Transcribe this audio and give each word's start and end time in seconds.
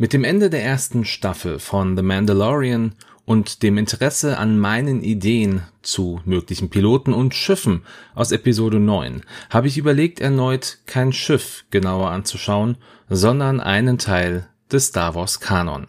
Mit 0.00 0.14
dem 0.14 0.24
Ende 0.24 0.48
der 0.48 0.64
ersten 0.64 1.04
Staffel 1.04 1.58
von 1.58 1.94
The 1.94 2.02
Mandalorian 2.02 2.94
und 3.26 3.62
dem 3.62 3.76
Interesse 3.76 4.38
an 4.38 4.58
meinen 4.58 5.02
Ideen 5.02 5.60
zu 5.82 6.22
möglichen 6.24 6.70
Piloten 6.70 7.12
und 7.12 7.34
Schiffen 7.34 7.82
aus 8.14 8.32
Episode 8.32 8.80
9 8.80 9.20
habe 9.50 9.66
ich 9.68 9.76
überlegt, 9.76 10.18
erneut 10.18 10.78
kein 10.86 11.12
Schiff 11.12 11.66
genauer 11.70 12.12
anzuschauen, 12.12 12.78
sondern 13.10 13.60
einen 13.60 13.98
Teil 13.98 14.48
des 14.72 14.86
Star 14.86 15.14
Wars 15.14 15.38
Kanon. 15.38 15.88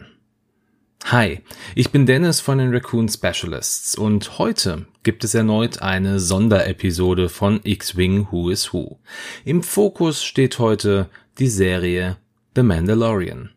Hi, 1.06 1.40
ich 1.74 1.88
bin 1.88 2.04
Dennis 2.04 2.38
von 2.38 2.58
den 2.58 2.70
Raccoon 2.74 3.08
Specialists 3.08 3.94
und 3.94 4.36
heute 4.38 4.84
gibt 5.04 5.24
es 5.24 5.34
erneut 5.34 5.80
eine 5.80 6.20
Sonderepisode 6.20 7.30
von 7.30 7.60
X-Wing 7.64 8.28
Who 8.30 8.50
is 8.50 8.74
Who. 8.74 8.98
Im 9.46 9.62
Fokus 9.62 10.22
steht 10.22 10.58
heute 10.58 11.08
die 11.38 11.48
Serie 11.48 12.18
The 12.54 12.62
Mandalorian. 12.62 13.48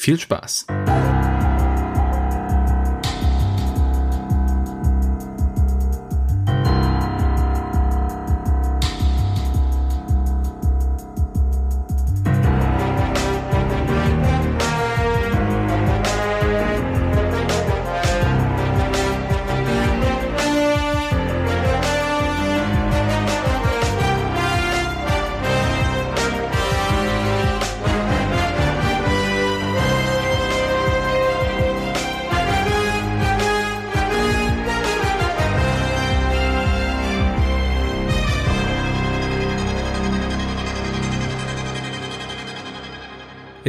Viel 0.00 0.20
Spaß! 0.20 0.64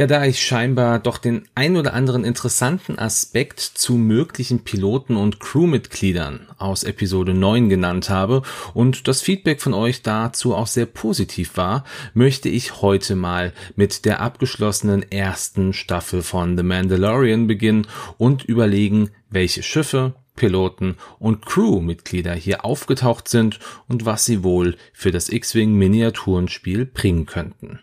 Ja, 0.00 0.06
da 0.06 0.24
ich 0.24 0.42
scheinbar 0.42 0.98
doch 0.98 1.18
den 1.18 1.46
ein 1.54 1.76
oder 1.76 1.92
anderen 1.92 2.24
interessanten 2.24 2.98
Aspekt 2.98 3.60
zu 3.60 3.96
möglichen 3.96 4.64
Piloten 4.64 5.14
und 5.14 5.40
Crewmitgliedern 5.40 6.46
aus 6.56 6.84
Episode 6.84 7.34
9 7.34 7.68
genannt 7.68 8.08
habe 8.08 8.40
und 8.72 9.08
das 9.08 9.20
Feedback 9.20 9.60
von 9.60 9.74
euch 9.74 10.00
dazu 10.00 10.54
auch 10.54 10.68
sehr 10.68 10.86
positiv 10.86 11.58
war, 11.58 11.84
möchte 12.14 12.48
ich 12.48 12.80
heute 12.80 13.14
mal 13.14 13.52
mit 13.76 14.06
der 14.06 14.20
abgeschlossenen 14.20 15.02
ersten 15.12 15.74
Staffel 15.74 16.22
von 16.22 16.56
The 16.56 16.62
Mandalorian 16.62 17.46
beginnen 17.46 17.86
und 18.16 18.42
überlegen, 18.42 19.10
welche 19.28 19.62
Schiffe, 19.62 20.14
Piloten 20.34 20.96
und 21.18 21.44
Crewmitglieder 21.44 22.32
hier 22.32 22.64
aufgetaucht 22.64 23.28
sind 23.28 23.58
und 23.86 24.06
was 24.06 24.24
sie 24.24 24.42
wohl 24.42 24.78
für 24.94 25.10
das 25.10 25.28
X-Wing 25.28 25.74
Miniaturenspiel 25.74 26.86
bringen 26.86 27.26
könnten. 27.26 27.80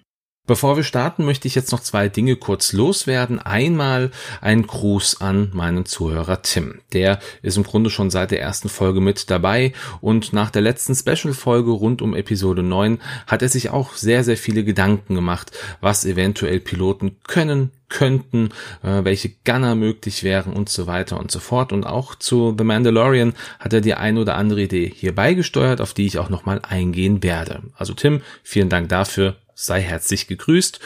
Bevor 0.47 0.77
wir 0.77 0.85
starten, 0.85 1.25
möchte 1.25 1.45
ich 1.49 1.55
jetzt 1.55 1.73
noch 1.73 1.81
zwei 1.81 2.07
Dinge 2.07 2.37
kurz 2.37 2.71
loswerden. 2.71 3.39
Einmal 3.39 4.11
ein 4.39 4.65
Gruß 4.65 5.19
an 5.19 5.51
meinen 5.53 5.85
Zuhörer 5.85 6.41
Tim. 6.41 6.79
Der 6.93 7.19
ist 7.41 7.57
im 7.57 7.63
Grunde 7.63 7.89
schon 7.89 8.09
seit 8.09 8.31
der 8.31 8.39
ersten 8.39 8.69
Folge 8.69 9.01
mit 9.01 9.29
dabei 9.29 9.73
und 9.99 10.31
nach 10.31 10.49
der 10.49 10.61
letzten 10.61 10.95
Special-Folge 10.95 11.71
rund 11.71 12.01
um 12.01 12.15
Episode 12.15 12.63
9 12.63 13.01
hat 13.27 13.41
er 13.41 13.49
sich 13.49 13.71
auch 13.71 13.95
sehr, 13.95 14.23
sehr 14.23 14.37
viele 14.37 14.63
Gedanken 14.63 15.15
gemacht, 15.15 15.51
was 15.81 16.05
eventuell 16.05 16.61
Piloten 16.61 17.17
können, 17.27 17.71
könnten, 17.89 18.51
äh, 18.83 19.03
welche 19.03 19.31
Gunner 19.43 19.75
möglich 19.75 20.23
wären 20.23 20.53
und 20.53 20.69
so 20.69 20.87
weiter 20.87 21.19
und 21.19 21.29
so 21.29 21.39
fort. 21.39 21.73
Und 21.73 21.85
auch 21.85 22.15
zu 22.15 22.55
The 22.57 22.63
Mandalorian 22.63 23.33
hat 23.59 23.73
er 23.73 23.81
die 23.81 23.95
ein 23.95 24.17
oder 24.17 24.35
andere 24.35 24.61
Idee 24.61 24.89
hier 24.95 25.13
beigesteuert, 25.13 25.81
auf 25.81 25.93
die 25.93 26.05
ich 26.05 26.19
auch 26.19 26.30
nochmal 26.30 26.61
eingehen 26.63 27.21
werde. 27.21 27.63
Also 27.75 27.93
Tim, 27.93 28.21
vielen 28.43 28.69
Dank 28.69 28.87
dafür 28.87 29.36
sei 29.57 29.81
herzlich 29.81 30.27
gegrüßt. 30.27 30.79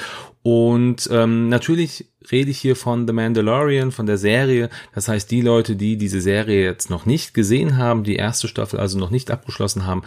Und 0.44 1.08
ähm, 1.12 1.50
natürlich 1.50 2.08
rede 2.32 2.50
ich 2.50 2.58
hier 2.58 2.76
von 2.76 3.06
The 3.06 3.14
Mandalorian, 3.14 3.92
von 3.92 4.06
der 4.06 4.18
Serie. 4.18 4.70
Das 4.96 5.08
heißt, 5.08 5.30
die 5.30 5.42
Leute, 5.42 5.76
die 5.76 5.98
diese 5.98 6.22
Serie 6.22 6.64
jetzt 6.64 6.90
noch 6.90 7.06
nicht 7.06 7.34
gesehen 7.34 7.78
haben, 7.78 8.04
die 8.04 8.16
erste 8.16 8.48
Staffel 8.48 8.80
also 8.80 8.98
noch 8.98 9.12
nicht 9.12 9.30
abgeschlossen 9.30 9.86
haben, 9.86 10.04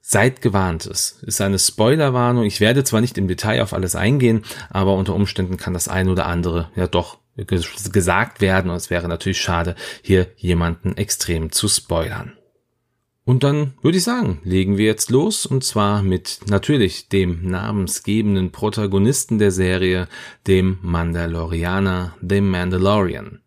seid 0.00 0.40
gewarnt. 0.40 0.86
Es 0.86 1.18
ist 1.22 1.40
eine 1.40 1.58
Spoilerwarnung. 1.58 2.44
Ich 2.44 2.60
werde 2.60 2.84
zwar 2.84 3.00
nicht 3.00 3.18
im 3.18 3.28
Detail 3.28 3.62
auf 3.62 3.74
alles 3.74 3.96
eingehen, 3.96 4.44
aber 4.70 4.94
unter 4.94 5.14
Umständen 5.14 5.56
kann 5.56 5.74
das 5.74 5.88
ein 5.88 6.08
oder 6.08 6.26
andere 6.26 6.70
ja 6.76 6.86
doch 6.86 7.18
gesagt 7.36 8.40
werden. 8.40 8.70
Und 8.70 8.76
es 8.76 8.90
wäre 8.90 9.08
natürlich 9.08 9.40
schade, 9.40 9.74
hier 10.02 10.28
jemanden 10.36 10.96
extrem 10.96 11.50
zu 11.50 11.68
spoilern. 11.68 12.37
Und 13.28 13.44
dann 13.44 13.74
würde 13.82 13.98
ich 13.98 14.04
sagen, 14.04 14.40
legen 14.42 14.78
wir 14.78 14.86
jetzt 14.86 15.10
los 15.10 15.44
und 15.44 15.62
zwar 15.62 16.02
mit 16.02 16.40
natürlich 16.46 17.10
dem 17.10 17.46
namensgebenden 17.46 18.52
Protagonisten 18.52 19.36
der 19.38 19.50
Serie, 19.50 20.08
dem 20.46 20.78
Mandalorianer, 20.80 22.16
dem 22.22 22.50
Mandalorian. 22.50 23.42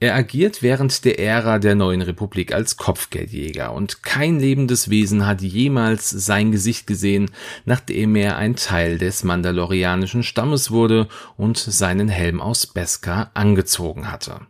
Er 0.00 0.16
agiert 0.16 0.64
während 0.64 1.04
der 1.04 1.20
Ära 1.20 1.60
der 1.60 1.76
neuen 1.76 2.02
Republik 2.02 2.52
als 2.52 2.76
Kopfgeldjäger 2.76 3.72
und 3.72 4.02
kein 4.02 4.40
lebendes 4.40 4.90
Wesen 4.90 5.28
hat 5.28 5.42
jemals 5.42 6.10
sein 6.10 6.50
Gesicht 6.50 6.88
gesehen, 6.88 7.30
nachdem 7.64 8.16
er 8.16 8.36
ein 8.36 8.56
Teil 8.56 8.98
des 8.98 9.22
mandalorianischen 9.22 10.24
Stammes 10.24 10.72
wurde 10.72 11.06
und 11.36 11.56
seinen 11.56 12.08
Helm 12.08 12.40
aus 12.40 12.66
Beskar 12.66 13.30
angezogen 13.34 14.10
hatte. 14.10 14.40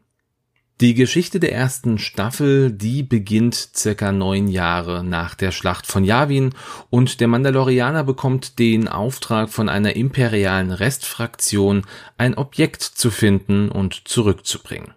Die 0.82 0.94
Geschichte 0.94 1.38
der 1.38 1.52
ersten 1.52 1.96
Staffel, 2.00 2.72
die 2.72 3.04
beginnt 3.04 3.54
circa 3.54 4.10
neun 4.10 4.48
Jahre 4.48 5.04
nach 5.04 5.36
der 5.36 5.52
Schlacht 5.52 5.86
von 5.86 6.02
Yavin 6.02 6.56
und 6.90 7.20
der 7.20 7.28
Mandalorianer 7.28 8.02
bekommt 8.02 8.58
den 8.58 8.88
Auftrag 8.88 9.48
von 9.48 9.68
einer 9.68 9.94
imperialen 9.94 10.72
Restfraktion, 10.72 11.86
ein 12.18 12.34
Objekt 12.36 12.82
zu 12.82 13.12
finden 13.12 13.68
und 13.68 14.08
zurückzubringen. 14.08 14.92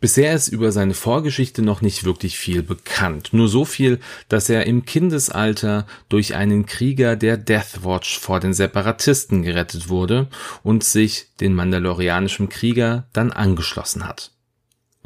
Bisher 0.00 0.32
ist 0.32 0.48
über 0.48 0.72
seine 0.72 0.94
Vorgeschichte 0.94 1.60
noch 1.60 1.82
nicht 1.82 2.04
wirklich 2.04 2.38
viel 2.38 2.62
bekannt. 2.62 3.34
Nur 3.34 3.48
so 3.48 3.66
viel, 3.66 4.00
dass 4.30 4.48
er 4.48 4.64
im 4.64 4.86
Kindesalter 4.86 5.86
durch 6.08 6.34
einen 6.34 6.64
Krieger 6.64 7.16
der 7.16 7.36
Deathwatch 7.36 8.18
vor 8.18 8.40
den 8.40 8.54
Separatisten 8.54 9.42
gerettet 9.42 9.90
wurde 9.90 10.28
und 10.62 10.84
sich 10.84 11.26
den 11.40 11.52
mandalorianischen 11.52 12.48
Krieger 12.48 13.08
dann 13.12 13.30
angeschlossen 13.30 14.08
hat. 14.08 14.30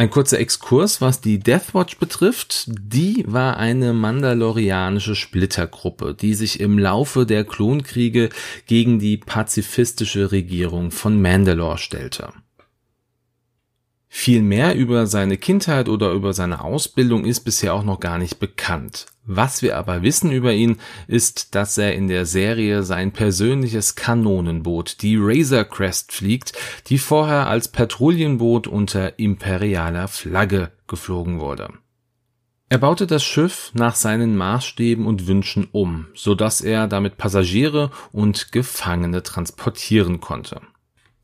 Ein 0.00 0.08
kurzer 0.08 0.38
Exkurs, 0.38 1.02
was 1.02 1.20
die 1.20 1.40
Deathwatch 1.40 1.98
betrifft. 1.98 2.64
Die 2.68 3.22
war 3.26 3.58
eine 3.58 3.92
mandalorianische 3.92 5.14
Splittergruppe, 5.14 6.14
die 6.14 6.32
sich 6.32 6.58
im 6.58 6.78
Laufe 6.78 7.26
der 7.26 7.44
Klonkriege 7.44 8.30
gegen 8.64 8.98
die 8.98 9.18
pazifistische 9.18 10.32
Regierung 10.32 10.90
von 10.90 11.20
Mandalore 11.20 11.76
stellte. 11.76 12.32
Viel 14.08 14.40
mehr 14.40 14.74
über 14.74 15.06
seine 15.06 15.36
Kindheit 15.36 15.90
oder 15.90 16.12
über 16.12 16.32
seine 16.32 16.64
Ausbildung 16.64 17.26
ist 17.26 17.40
bisher 17.40 17.74
auch 17.74 17.84
noch 17.84 18.00
gar 18.00 18.16
nicht 18.16 18.38
bekannt. 18.38 19.04
Was 19.26 19.62
wir 19.62 19.76
aber 19.76 20.02
wissen 20.02 20.32
über 20.32 20.52
ihn, 20.52 20.78
ist, 21.06 21.54
dass 21.54 21.78
er 21.78 21.94
in 21.94 22.08
der 22.08 22.26
Serie 22.26 22.82
sein 22.82 23.12
persönliches 23.12 23.94
Kanonenboot, 23.94 25.02
die 25.02 25.16
Razor 25.18 25.64
Crest, 25.64 26.12
fliegt, 26.12 26.52
die 26.86 26.98
vorher 26.98 27.46
als 27.46 27.68
Patrouillenboot 27.68 28.66
unter 28.66 29.18
imperialer 29.18 30.08
Flagge 30.08 30.72
geflogen 30.86 31.38
wurde. 31.38 31.68
Er 32.72 32.78
baute 32.78 33.06
das 33.06 33.24
Schiff 33.24 33.72
nach 33.74 33.96
seinen 33.96 34.36
Maßstäben 34.36 35.04
und 35.04 35.26
Wünschen 35.26 35.68
um, 35.72 36.06
so 36.14 36.36
dass 36.36 36.60
er 36.60 36.86
damit 36.86 37.16
Passagiere 37.16 37.90
und 38.12 38.52
Gefangene 38.52 39.24
transportieren 39.24 40.20
konnte. 40.20 40.60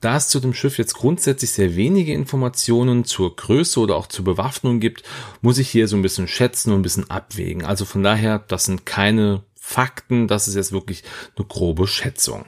Da 0.07 0.19
es 0.19 0.29
zu 0.29 0.39
dem 0.39 0.55
Schiff 0.55 0.79
jetzt 0.79 0.95
grundsätzlich 0.95 1.51
sehr 1.51 1.75
wenige 1.75 2.15
Informationen 2.15 3.05
zur 3.05 3.35
Größe 3.35 3.81
oder 3.81 3.97
auch 3.97 4.07
zur 4.07 4.25
Bewaffnung 4.25 4.79
gibt, 4.79 5.03
muss 5.41 5.59
ich 5.59 5.69
hier 5.69 5.89
so 5.89 5.97
ein 5.97 6.03
bisschen 6.03 6.29
schätzen 6.29 6.71
und 6.71 6.79
ein 6.79 6.83
bisschen 6.83 7.11
abwägen. 7.11 7.65
Also 7.65 7.85
von 7.85 8.05
daher, 8.05 8.39
das 8.39 8.67
sind 8.67 8.87
keine 8.87 9.43
Fakten, 9.57 10.29
das 10.29 10.47
ist 10.47 10.55
jetzt 10.55 10.71
wirklich 10.71 11.03
eine 11.37 11.45
grobe 11.45 11.89
Schätzung. 11.89 12.45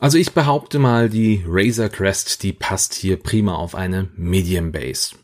Also 0.00 0.16
ich 0.16 0.32
behaupte 0.32 0.78
mal, 0.78 1.10
die 1.10 1.44
Razor 1.46 1.90
Crest, 1.90 2.42
die 2.42 2.54
passt 2.54 2.94
hier 2.94 3.18
prima 3.18 3.54
auf 3.54 3.74
eine 3.74 4.08
Medium 4.16 4.72
Base. 4.72 5.14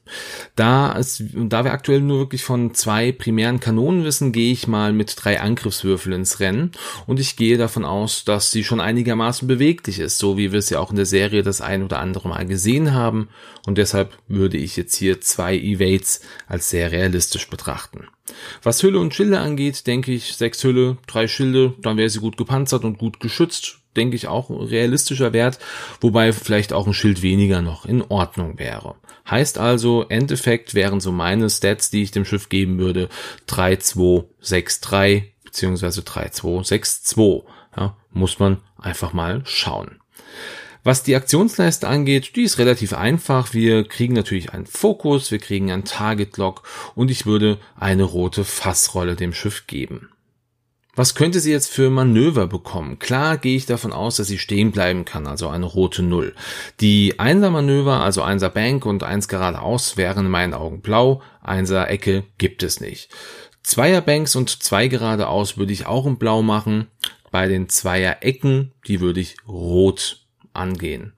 Da 0.54 0.94
es, 0.98 1.24
da 1.32 1.64
wir 1.64 1.72
aktuell 1.72 2.02
nur 2.02 2.18
wirklich 2.18 2.44
von 2.44 2.74
zwei 2.74 3.10
primären 3.10 3.58
Kanonen 3.58 4.04
wissen, 4.04 4.32
gehe 4.32 4.52
ich 4.52 4.68
mal 4.68 4.92
mit 4.92 5.16
drei 5.16 5.40
Angriffswürfeln 5.40 6.14
ins 6.14 6.40
Rennen 6.40 6.72
und 7.06 7.18
ich 7.18 7.36
gehe 7.36 7.56
davon 7.56 7.86
aus, 7.86 8.26
dass 8.26 8.50
sie 8.50 8.64
schon 8.64 8.80
einigermaßen 8.80 9.48
beweglich 9.48 9.98
ist, 9.98 10.18
so 10.18 10.36
wie 10.36 10.52
wir 10.52 10.58
es 10.58 10.68
ja 10.68 10.78
auch 10.78 10.90
in 10.90 10.96
der 10.96 11.06
Serie 11.06 11.42
das 11.42 11.62
ein 11.62 11.82
oder 11.82 11.98
andere 11.98 12.28
Mal 12.28 12.44
gesehen 12.44 12.92
haben 12.92 13.30
und 13.66 13.78
deshalb 13.78 14.12
würde 14.28 14.58
ich 14.58 14.76
jetzt 14.76 14.94
hier 14.94 15.22
zwei 15.22 15.56
Evades 15.56 16.20
als 16.48 16.68
sehr 16.68 16.92
realistisch 16.92 17.48
betrachten. 17.48 18.08
Was 18.62 18.82
Hülle 18.82 18.98
und 18.98 19.14
Schilde 19.14 19.38
angeht, 19.38 19.86
denke 19.86 20.12
ich, 20.12 20.34
sechs 20.36 20.62
Hülle, 20.62 20.98
drei 21.06 21.28
Schilde, 21.28 21.74
dann 21.80 21.96
wäre 21.96 22.10
sie 22.10 22.20
gut 22.20 22.36
gepanzert 22.36 22.84
und 22.84 22.98
gut 22.98 23.20
geschützt 23.20 23.78
denke 23.96 24.16
ich, 24.16 24.28
auch 24.28 24.50
realistischer 24.50 25.32
Wert, 25.32 25.58
wobei 26.00 26.32
vielleicht 26.32 26.72
auch 26.72 26.86
ein 26.86 26.94
Schild 26.94 27.22
weniger 27.22 27.62
noch 27.62 27.86
in 27.86 28.02
Ordnung 28.02 28.58
wäre. 28.58 28.96
Heißt 29.28 29.58
also, 29.58 30.04
Endeffekt 30.08 30.74
wären 30.74 31.00
so 31.00 31.10
meine 31.12 31.50
Stats, 31.50 31.90
die 31.90 32.02
ich 32.02 32.10
dem 32.12 32.24
Schiff 32.24 32.48
geben 32.48 32.78
würde, 32.78 33.08
3263 33.46 35.32
beziehungsweise 35.44 36.02
3262. 36.02 37.44
Ja, 37.76 37.96
muss 38.12 38.38
man 38.38 38.58
einfach 38.78 39.12
mal 39.12 39.42
schauen. 39.44 40.00
Was 40.84 41.02
die 41.02 41.16
Aktionsleiste 41.16 41.88
angeht, 41.88 42.36
die 42.36 42.42
ist 42.42 42.58
relativ 42.58 42.92
einfach. 42.92 43.52
Wir 43.54 43.82
kriegen 43.82 44.14
natürlich 44.14 44.52
einen 44.52 44.66
Fokus, 44.66 45.32
wir 45.32 45.40
kriegen 45.40 45.72
einen 45.72 45.84
Target 45.84 46.36
Lock 46.36 46.62
und 46.94 47.10
ich 47.10 47.26
würde 47.26 47.58
eine 47.74 48.04
rote 48.04 48.44
Fassrolle 48.44 49.16
dem 49.16 49.32
Schiff 49.32 49.66
geben. 49.66 50.10
Was 50.96 51.14
könnte 51.14 51.40
sie 51.40 51.52
jetzt 51.52 51.70
für 51.70 51.90
Manöver 51.90 52.46
bekommen? 52.46 52.98
Klar 52.98 53.36
gehe 53.36 53.54
ich 53.54 53.66
davon 53.66 53.92
aus, 53.92 54.16
dass 54.16 54.28
sie 54.28 54.38
stehen 54.38 54.72
bleiben 54.72 55.04
kann, 55.04 55.26
also 55.26 55.48
eine 55.48 55.66
rote 55.66 56.02
Null. 56.02 56.34
Die 56.80 57.18
Einser-Manöver, 57.18 58.00
also 58.00 58.22
Einser 58.22 58.48
Bank 58.48 58.86
und 58.86 59.02
Eins 59.02 59.28
geradeaus, 59.28 59.98
wären 59.98 60.24
in 60.24 60.30
meinen 60.30 60.54
Augen 60.54 60.80
blau, 60.80 61.20
Einser 61.42 61.90
Ecke 61.90 62.24
gibt 62.38 62.62
es 62.62 62.80
nicht. 62.80 63.10
Zweier 63.62 64.00
Banks 64.00 64.36
und 64.36 64.62
zwei 64.62 64.88
geradeaus 64.88 65.58
würde 65.58 65.74
ich 65.74 65.86
auch 65.86 66.06
in 66.06 66.16
blau 66.16 66.40
machen. 66.40 66.86
Bei 67.30 67.46
den 67.46 67.68
Zweier 67.68 68.18
Ecken, 68.22 68.72
die 68.86 69.00
würde 69.00 69.20
ich 69.20 69.36
rot 69.46 70.25
angehen. 70.56 71.12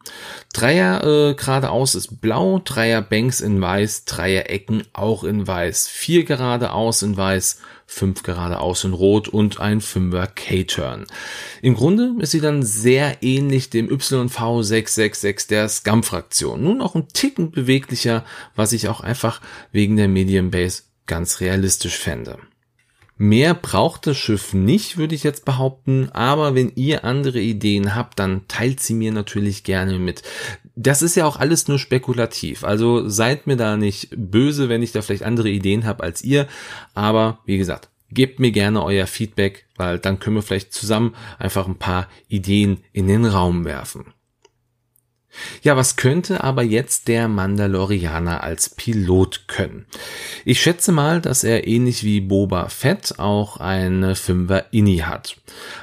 Dreier 0.52 1.05
äh, 1.05 1.35
geradeaus 1.35 1.94
ist 1.94 2.20
blau, 2.20 2.61
Dreier 2.64 3.02
Banks 3.02 3.40
in 3.40 3.61
weiß, 3.61 4.05
Dreier 4.05 4.50
Ecken 4.50 4.82
auch 4.93 5.25
in 5.25 5.46
weiß, 5.46 5.88
vier 5.88 6.25
geradeaus 6.25 7.02
in 7.02 7.17
weiß, 7.17 7.58
fünf 7.87 8.23
geradeaus 8.23 8.85
in 8.85 8.93
rot 8.93 9.29
und 9.29 9.61
ein 9.61 9.81
Fünfer 9.81 10.26
K-Turn. 10.26 11.06
Im 11.62 11.75
Grunde 11.75 12.14
ist 12.20 12.32
sie 12.32 12.40
dann 12.40 12.62
sehr 12.62 13.23
ähnlich 13.23 13.70
dem 13.70 13.88
YV666 13.88 15.49
der 15.49 15.69
Scum-Fraktion. 15.69 16.62
Nun 16.62 16.82
auch 16.82 16.94
ein 16.94 17.08
Ticken 17.08 17.50
beweglicher, 17.50 18.25
was 18.55 18.73
ich 18.73 18.88
auch 18.88 19.00
einfach 19.00 19.41
wegen 19.73 19.96
der 19.96 20.08
Medium 20.08 20.50
Base 20.50 20.82
ganz 21.06 21.41
realistisch 21.41 21.96
fände. 21.96 22.38
Mehr 23.20 23.55
braucht 23.55 24.06
das 24.06 24.17
Schiff 24.17 24.55
nicht, 24.55 24.97
würde 24.97 25.17
ich 25.17 25.25
jetzt 25.25 25.44
behaupten, 25.44 26.09
aber 26.12 26.55
wenn 26.55 26.70
ihr 26.76 27.05
andere 27.05 27.41
Ideen 27.41 27.97
habt, 27.97 28.20
dann 28.20 28.47
teilt 28.47 28.79
sie 28.79 28.94
mir 28.94 29.11
natürlich 29.11 29.65
gerne 29.65 29.99
mit. 29.99 30.23
Das 30.76 31.03
ist 31.03 31.17
ja 31.17 31.26
auch 31.26 31.37
alles 31.37 31.67
nur 31.67 31.81
spekulativ, 31.81 32.62
also 32.62 33.09
seid 33.09 33.49
mir 33.49 33.56
da 33.56 33.76
nicht 33.76 34.11
böse, 34.17 34.69
wenn 34.69 34.85
ich 34.85 34.93
da 34.93 35.03
vielleicht 35.03 35.25
andere 35.25 35.50
Ideen 35.50 35.85
habe 35.85 36.05
als 36.05 36.23
ihr, 36.23 36.47
aber 36.94 37.41
wie 37.44 37.59
gesagt, 37.59 37.88
gebt 38.12 38.38
mir 38.38 38.53
gerne 38.53 38.85
euer 38.85 39.09
Feedback, 39.09 39.67
weil 39.76 39.99
dann 39.99 40.20
können 40.20 40.37
wir 40.37 40.43
vielleicht 40.43 40.73
zusammen 40.73 41.17
einfach 41.41 41.67
ein 41.67 41.79
paar 41.79 42.09
Ideen 42.29 42.85
in 42.93 43.09
den 43.09 43.25
Raum 43.25 43.65
werfen. 43.65 44.06
Ja, 45.62 45.76
was 45.76 45.96
könnte 45.96 46.43
aber 46.44 46.62
jetzt 46.62 47.08
der 47.08 47.29
Mandalorianer 47.29 48.43
als 48.43 48.69
Pilot 48.70 49.44
können? 49.49 49.87
Ich 50.44 50.61
schätze 50.61 50.93
mal, 50.93 51.20
dass 51.20 51.44
er 51.44 51.67
ähnlich 51.67 52.05
wie 52.05 52.20
Boba 52.20 52.69
Fett 52.69 53.19
auch 53.19 53.58
eine 53.58 54.14
Fünfer 54.14 54.67
Inni 54.73 54.99
hat. 54.99 55.37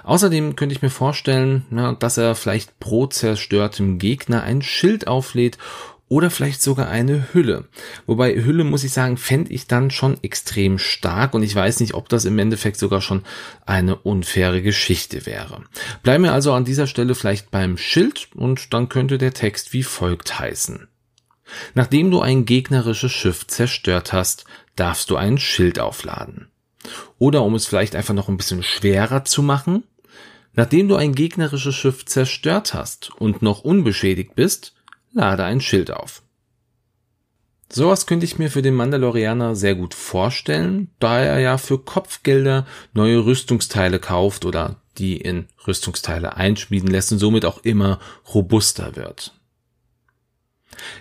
Außerdem 0.04 0.56
könnte 0.56 0.76
ich 0.76 0.82
mir 0.82 0.90
vorstellen, 0.90 1.66
dass 2.00 2.18
er 2.18 2.36
vielleicht 2.36 2.80
pro 2.80 3.08
zerstörtem 3.08 4.00
Gegner 4.00 4.44
ein 4.44 4.62
Schild 4.62 5.08
auflädt 5.08 5.58
oder 6.08 6.30
vielleicht 6.30 6.62
sogar 6.62 6.88
eine 6.88 7.34
Hülle. 7.34 7.66
Wobei 8.06 8.36
Hülle, 8.36 8.64
muss 8.64 8.84
ich 8.84 8.92
sagen, 8.92 9.18
fände 9.18 9.52
ich 9.52 9.68
dann 9.68 9.90
schon 9.90 10.22
extrem 10.24 10.78
stark 10.78 11.34
und 11.34 11.42
ich 11.42 11.56
weiß 11.56 11.80
nicht, 11.80 11.96
ob 11.96 12.10
das 12.10 12.26
im 12.26 12.38
Endeffekt 12.38 12.78
sogar 12.78 13.02
schon 13.02 13.24
eine 13.66 13.96
unfaire 13.96 14.62
Geschichte 14.62 15.26
wäre. 15.26 15.64
Bleiben 16.04 16.24
wir 16.24 16.34
also 16.34 16.54
an 16.54 16.66
dieser 16.66 16.88
Stelle 16.88 17.16
vielleicht 17.16 17.50
beim 17.50 17.78
Schild 17.78 18.30
und 18.36 18.74
dann 18.74 18.90
könnte 18.90 19.18
der 19.18 19.34
Text 19.34 19.74
wie 19.74 19.84
folgt 19.84 20.40
heißen. 20.40 20.88
Nachdem 21.74 22.12
du 22.12 22.22
ein 22.22 22.46
gegnerisches 22.46 23.12
Schiff 23.12 23.48
zerstört 23.48 24.14
hast, 24.14 24.46
darfst 24.76 25.10
du 25.10 25.16
ein 25.16 25.38
Schild 25.38 25.80
aufladen. 25.80 26.48
Oder 27.18 27.44
um 27.44 27.56
es 27.56 27.66
vielleicht 27.66 27.96
einfach 27.96 28.14
noch 28.14 28.30
ein 28.30 28.38
bisschen 28.38 28.62
schwerer 28.62 29.26
zu 29.26 29.42
machen, 29.42 29.84
nachdem 30.54 30.88
du 30.88 30.96
ein 30.96 31.16
gegnerisches 31.16 31.76
Schiff 31.76 32.06
zerstört 32.06 32.74
hast 32.74 33.12
und 33.20 33.42
noch 33.42 33.62
unbeschädigt 33.62 34.36
bist, 34.36 34.75
lade 35.16 35.44
ein 35.44 35.62
Schild 35.62 35.90
auf. 35.90 36.22
Sowas 37.72 38.06
könnte 38.06 38.26
ich 38.26 38.38
mir 38.38 38.52
für 38.52 38.62
den 38.62 38.76
Mandalorianer 38.76 39.56
sehr 39.56 39.74
gut 39.74 39.96
vorstellen, 39.96 40.92
da 41.00 41.20
er 41.20 41.40
ja 41.40 41.58
für 41.58 41.80
Kopfgelder 41.80 42.68
neue 42.94 43.26
Rüstungsteile 43.26 44.00
kauft 44.00 44.46
oder 44.46 44.76
die 45.00 45.18
in 45.18 45.48
Rüstungsteile 45.66 46.38
einschmieden 46.38 46.90
lässt 46.90 47.12
und 47.12 47.18
somit 47.18 47.44
auch 47.44 47.64
immer 47.64 48.00
robuster 48.34 48.96
wird. 48.96 49.34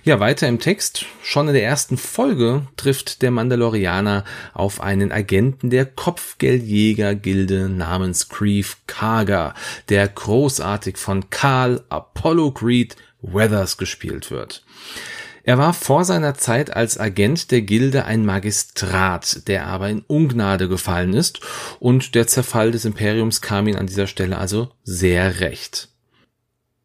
Ja, 0.05 0.21
weiter 0.21 0.49
im 0.49 0.61
Text. 0.61 1.05
Schon 1.23 1.49
in 1.49 1.55
der 1.55 1.65
ersten 1.65 1.97
Folge 1.97 2.67
trifft 2.77 3.23
der 3.23 3.31
Mandalorianer 3.31 4.25
auf 4.53 4.81
einen 4.81 5.13
Agenten 5.13 5.69
der 5.69 5.85
Kopfgeldjäger-Gilde 5.87 7.69
namens 7.69 8.29
Grief 8.29 8.79
Karga, 8.87 9.55
der 9.89 10.07
großartig 10.09 10.97
von 10.97 11.29
Karl 11.29 11.83
Apollo 11.89 12.53
Creed 12.53 12.97
Weathers 13.33 13.77
gespielt 13.77 14.31
wird. 14.31 14.65
Er 15.47 15.59
war 15.59 15.75
vor 15.75 16.05
seiner 16.05 16.35
Zeit 16.35 16.75
als 16.75 16.99
Agent 16.99 17.51
der 17.51 17.61
Gilde 17.61 18.07
ein 18.07 18.25
Magistrat, 18.25 19.47
der 19.47 19.67
aber 19.67 19.91
in 19.91 20.01
Ungnade 20.07 20.69
gefallen 20.69 21.13
ist 21.13 21.41
und 21.81 22.15
der 22.15 22.27
Zerfall 22.27 22.71
des 22.71 22.87
Imperiums 22.87 23.43
kam 23.43 23.69
ihm 23.69 23.77
an 23.77 23.87
dieser 23.87 24.07
Stelle 24.07 24.39
also 24.39 24.71
sehr 24.85 25.41
recht. 25.41 25.91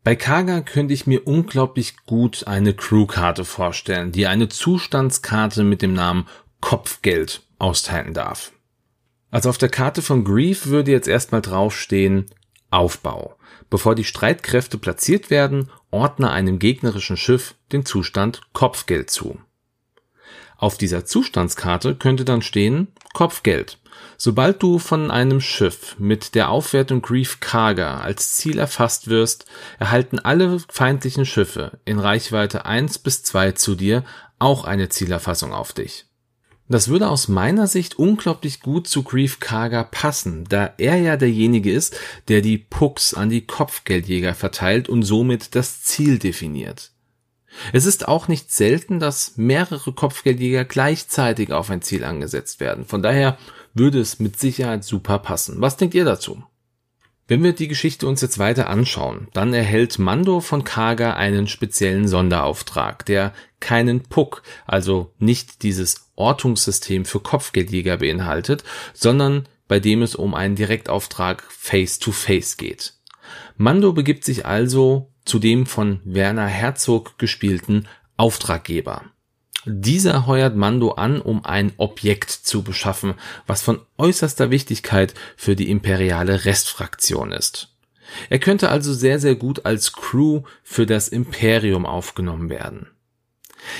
Bei 0.03 0.15
Kaga 0.15 0.61
könnte 0.61 0.93
ich 0.93 1.07
mir 1.07 1.25
unglaublich 1.25 1.95
gut 2.05 2.47
eine 2.47 2.73
Crewkarte 2.73 3.45
vorstellen, 3.45 4.11
die 4.11 4.27
eine 4.27 4.49
Zustandskarte 4.49 5.63
mit 5.63 5.81
dem 5.81 5.93
Namen 5.93 6.27
Kopfgeld 6.59 7.43
austeilen 7.59 8.13
darf. 8.13 8.51
Also 9.31 9.49
auf 9.49 9.57
der 9.57 9.69
Karte 9.69 10.01
von 10.01 10.23
Grief 10.23 10.67
würde 10.67 10.91
jetzt 10.91 11.07
erstmal 11.07 11.41
draufstehen 11.41 12.25
Aufbau. 12.71 13.35
Bevor 13.69 13.95
die 13.95 14.03
Streitkräfte 14.03 14.77
platziert 14.77 15.29
werden, 15.29 15.69
ordne 15.91 16.31
einem 16.31 16.59
gegnerischen 16.59 17.17
Schiff 17.17 17.55
den 17.71 17.85
Zustand 17.85 18.41
Kopfgeld 18.53 19.09
zu. 19.09 19.39
Auf 20.57 20.77
dieser 20.77 21.05
Zustandskarte 21.05 21.95
könnte 21.95 22.25
dann 22.25 22.41
stehen 22.41 22.89
Kopfgeld. 23.13 23.77
Sobald 24.17 24.61
du 24.61 24.77
von 24.77 25.09
einem 25.11 25.39
Schiff 25.39 25.95
mit 25.97 26.35
der 26.35 26.49
Aufwertung 26.49 27.01
Grief 27.01 27.39
Karga 27.39 27.99
als 27.99 28.33
Ziel 28.33 28.59
erfasst 28.59 29.07
wirst, 29.07 29.45
erhalten 29.79 30.19
alle 30.19 30.59
feindlichen 30.69 31.25
Schiffe 31.25 31.79
in 31.85 31.99
Reichweite 31.99 32.65
1 32.65 32.99
bis 32.99 33.23
2 33.23 33.53
zu 33.53 33.75
dir 33.75 34.03
auch 34.37 34.65
eine 34.65 34.89
Zielerfassung 34.89 35.53
auf 35.53 35.73
dich. 35.73 36.08
Das 36.71 36.87
würde 36.87 37.09
aus 37.09 37.27
meiner 37.27 37.65
Sicht 37.65 37.97
unglaublich 37.97 38.59
gut 38.59 38.87
zu 38.87 39.01
Grief 39.01 39.39
Karga 39.39 39.83
passen, 39.83 40.45
da 40.49 40.71
er 40.77 40.97
ja 40.97 41.17
derjenige 41.17 41.71
ist, 41.71 41.99
der 42.27 42.41
die 42.41 42.59
Pucks 42.59 43.15
an 43.15 43.31
die 43.31 43.41
Kopfgeldjäger 43.41 44.35
verteilt 44.35 44.87
und 44.87 45.01
somit 45.01 45.55
das 45.55 45.81
Ziel 45.81 46.19
definiert. 46.19 46.91
Es 47.73 47.87
ist 47.87 48.07
auch 48.07 48.27
nicht 48.27 48.51
selten, 48.51 48.99
dass 48.99 49.35
mehrere 49.35 49.93
Kopfgeldjäger 49.93 50.63
gleichzeitig 50.63 51.51
auf 51.51 51.71
ein 51.71 51.81
Ziel 51.81 52.03
angesetzt 52.03 52.59
werden. 52.59 52.85
Von 52.85 53.01
daher 53.01 53.39
würde 53.73 53.99
es 53.99 54.19
mit 54.19 54.39
Sicherheit 54.39 54.83
super 54.83 55.17
passen. 55.17 55.59
Was 55.61 55.75
denkt 55.75 55.95
ihr 55.95 56.05
dazu? 56.05 56.43
Wenn 57.27 57.43
wir 57.43 57.53
die 57.53 57.67
Geschichte 57.67 58.07
uns 58.07 58.21
jetzt 58.21 58.39
weiter 58.39 58.69
anschauen, 58.69 59.27
dann 59.33 59.53
erhält 59.53 59.99
Mando 59.99 60.39
von 60.39 60.63
Kaga 60.63 61.13
einen 61.13 61.47
speziellen 61.47 62.07
Sonderauftrag, 62.07 63.05
der 63.05 63.33
keinen 63.59 64.01
Puck, 64.01 64.41
also 64.65 65.13
nicht 65.19 65.61
dieses 65.61 66.08
Ortungssystem 66.19 67.05
für 67.05 67.19
Kopfgeldjäger 67.19 67.97
beinhaltet, 67.97 68.63
sondern 68.93 69.47
bei 69.67 69.79
dem 69.79 70.01
es 70.01 70.15
um 70.15 70.33
einen 70.33 70.55
Direktauftrag 70.55 71.43
Face-to-Face 71.49 72.53
-face 72.53 72.57
geht. 72.57 72.93
Mando 73.57 73.93
begibt 73.93 74.25
sich 74.25 74.45
also 74.45 75.11
zu 75.25 75.39
dem 75.39 75.65
von 75.65 76.01
Werner 76.03 76.47
Herzog 76.47 77.17
gespielten 77.19 77.87
Auftraggeber. 78.17 79.03
Dieser 79.65 80.25
heuert 80.25 80.55
Mando 80.55 80.91
an, 80.91 81.21
um 81.21 81.45
ein 81.45 81.73
Objekt 81.77 82.31
zu 82.31 82.63
beschaffen, 82.63 83.13
was 83.45 83.61
von 83.61 83.81
äußerster 83.97 84.51
Wichtigkeit 84.51 85.13
für 85.35 85.55
die 85.55 85.69
imperiale 85.69 86.45
Restfraktion 86.45 87.31
ist. 87.31 87.75
Er 88.29 88.39
könnte 88.39 88.69
also 88.69 88.93
sehr, 88.93 89.19
sehr 89.19 89.35
gut 89.35 89.65
als 89.65 89.93
Crew 89.93 90.43
für 90.63 90.85
das 90.85 91.09
Imperium 91.09 91.85
aufgenommen 91.85 92.49
werden. 92.49 92.87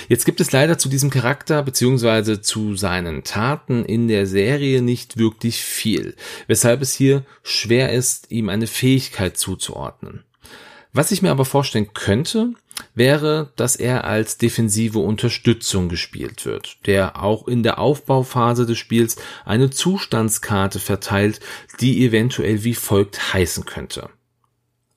Jetzt 0.08 0.24
gibt 0.24 0.40
es 0.40 0.52
leider 0.52 0.78
zu 0.78 0.88
diesem 0.88 1.10
Charakter 1.10 1.62
beziehungsweise 1.62 2.40
zu 2.40 2.76
seinen 2.76 3.24
Taten 3.24 3.84
in 3.84 4.08
der 4.08 4.26
Serie 4.26 4.82
nicht 4.82 5.16
wirklich 5.16 5.62
viel, 5.62 6.14
weshalb 6.46 6.82
es 6.82 6.92
hier 6.92 7.24
schwer 7.42 7.92
ist, 7.92 8.30
ihm 8.30 8.48
eine 8.48 8.66
Fähigkeit 8.66 9.36
zuzuordnen. 9.36 10.24
Was 10.92 11.12
ich 11.12 11.22
mir 11.22 11.30
aber 11.30 11.44
vorstellen 11.44 11.92
könnte, 11.94 12.54
wäre, 12.94 13.52
dass 13.56 13.76
er 13.76 14.04
als 14.04 14.38
defensive 14.38 14.98
Unterstützung 14.98 15.88
gespielt 15.88 16.46
wird, 16.46 16.78
der 16.86 17.22
auch 17.22 17.46
in 17.46 17.62
der 17.62 17.78
Aufbauphase 17.78 18.66
des 18.66 18.78
Spiels 18.78 19.16
eine 19.44 19.70
Zustandskarte 19.70 20.78
verteilt, 20.78 21.40
die 21.80 22.04
eventuell 22.04 22.64
wie 22.64 22.74
folgt 22.74 23.32
heißen 23.32 23.64
könnte. 23.64 24.10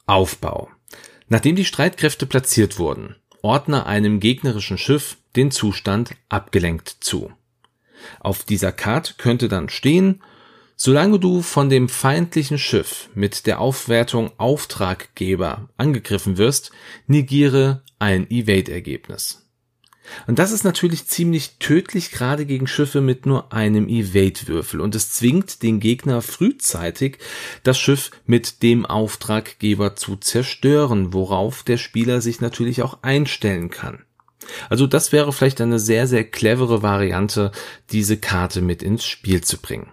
Aufbau. 0.05 0.69
Nachdem 1.29 1.55
die 1.55 1.65
Streitkräfte 1.65 2.25
platziert 2.25 2.77
wurden, 2.77 3.15
ordne 3.43 3.85
einem 3.85 4.19
gegnerischen 4.19 4.79
Schiff 4.79 5.17
den 5.35 5.51
Zustand 5.51 6.15
abgelenkt 6.29 6.89
zu. 7.01 7.31
Auf 8.19 8.43
dieser 8.43 8.71
Karte 8.71 9.13
könnte 9.17 9.47
dann 9.47 9.69
stehen, 9.69 10.23
solange 10.75 11.19
du 11.19 11.41
von 11.41 11.69
dem 11.69 11.89
feindlichen 11.89 12.57
Schiff 12.57 13.09
mit 13.13 13.45
der 13.45 13.59
Aufwertung 13.59 14.31
Auftraggeber 14.37 15.69
angegriffen 15.77 16.37
wirst, 16.37 16.71
negiere 17.05 17.83
ein 17.99 18.29
Evade-Ergebnis. 18.31 19.42
Und 20.27 20.39
das 20.39 20.51
ist 20.51 20.63
natürlich 20.63 21.07
ziemlich 21.07 21.57
tödlich, 21.59 22.11
gerade 22.11 22.45
gegen 22.45 22.67
Schiffe 22.67 23.01
mit 23.01 23.25
nur 23.25 23.53
einem 23.53 23.87
Evade-Würfel. 23.87 24.81
Und 24.81 24.95
es 24.95 25.11
zwingt 25.11 25.63
den 25.63 25.79
Gegner 25.79 26.21
frühzeitig, 26.21 27.17
das 27.63 27.79
Schiff 27.79 28.11
mit 28.25 28.63
dem 28.63 28.85
Auftraggeber 28.85 29.95
zu 29.95 30.15
zerstören, 30.17 31.13
worauf 31.13 31.63
der 31.63 31.77
Spieler 31.77 32.21
sich 32.21 32.41
natürlich 32.41 32.81
auch 32.81 32.99
einstellen 33.01 33.69
kann. 33.69 34.03
Also 34.69 34.87
das 34.87 35.11
wäre 35.11 35.31
vielleicht 35.31 35.61
eine 35.61 35.79
sehr, 35.79 36.07
sehr 36.07 36.25
clevere 36.25 36.81
Variante, 36.81 37.51
diese 37.91 38.17
Karte 38.17 38.61
mit 38.61 38.83
ins 38.83 39.05
Spiel 39.05 39.41
zu 39.41 39.57
bringen. 39.57 39.91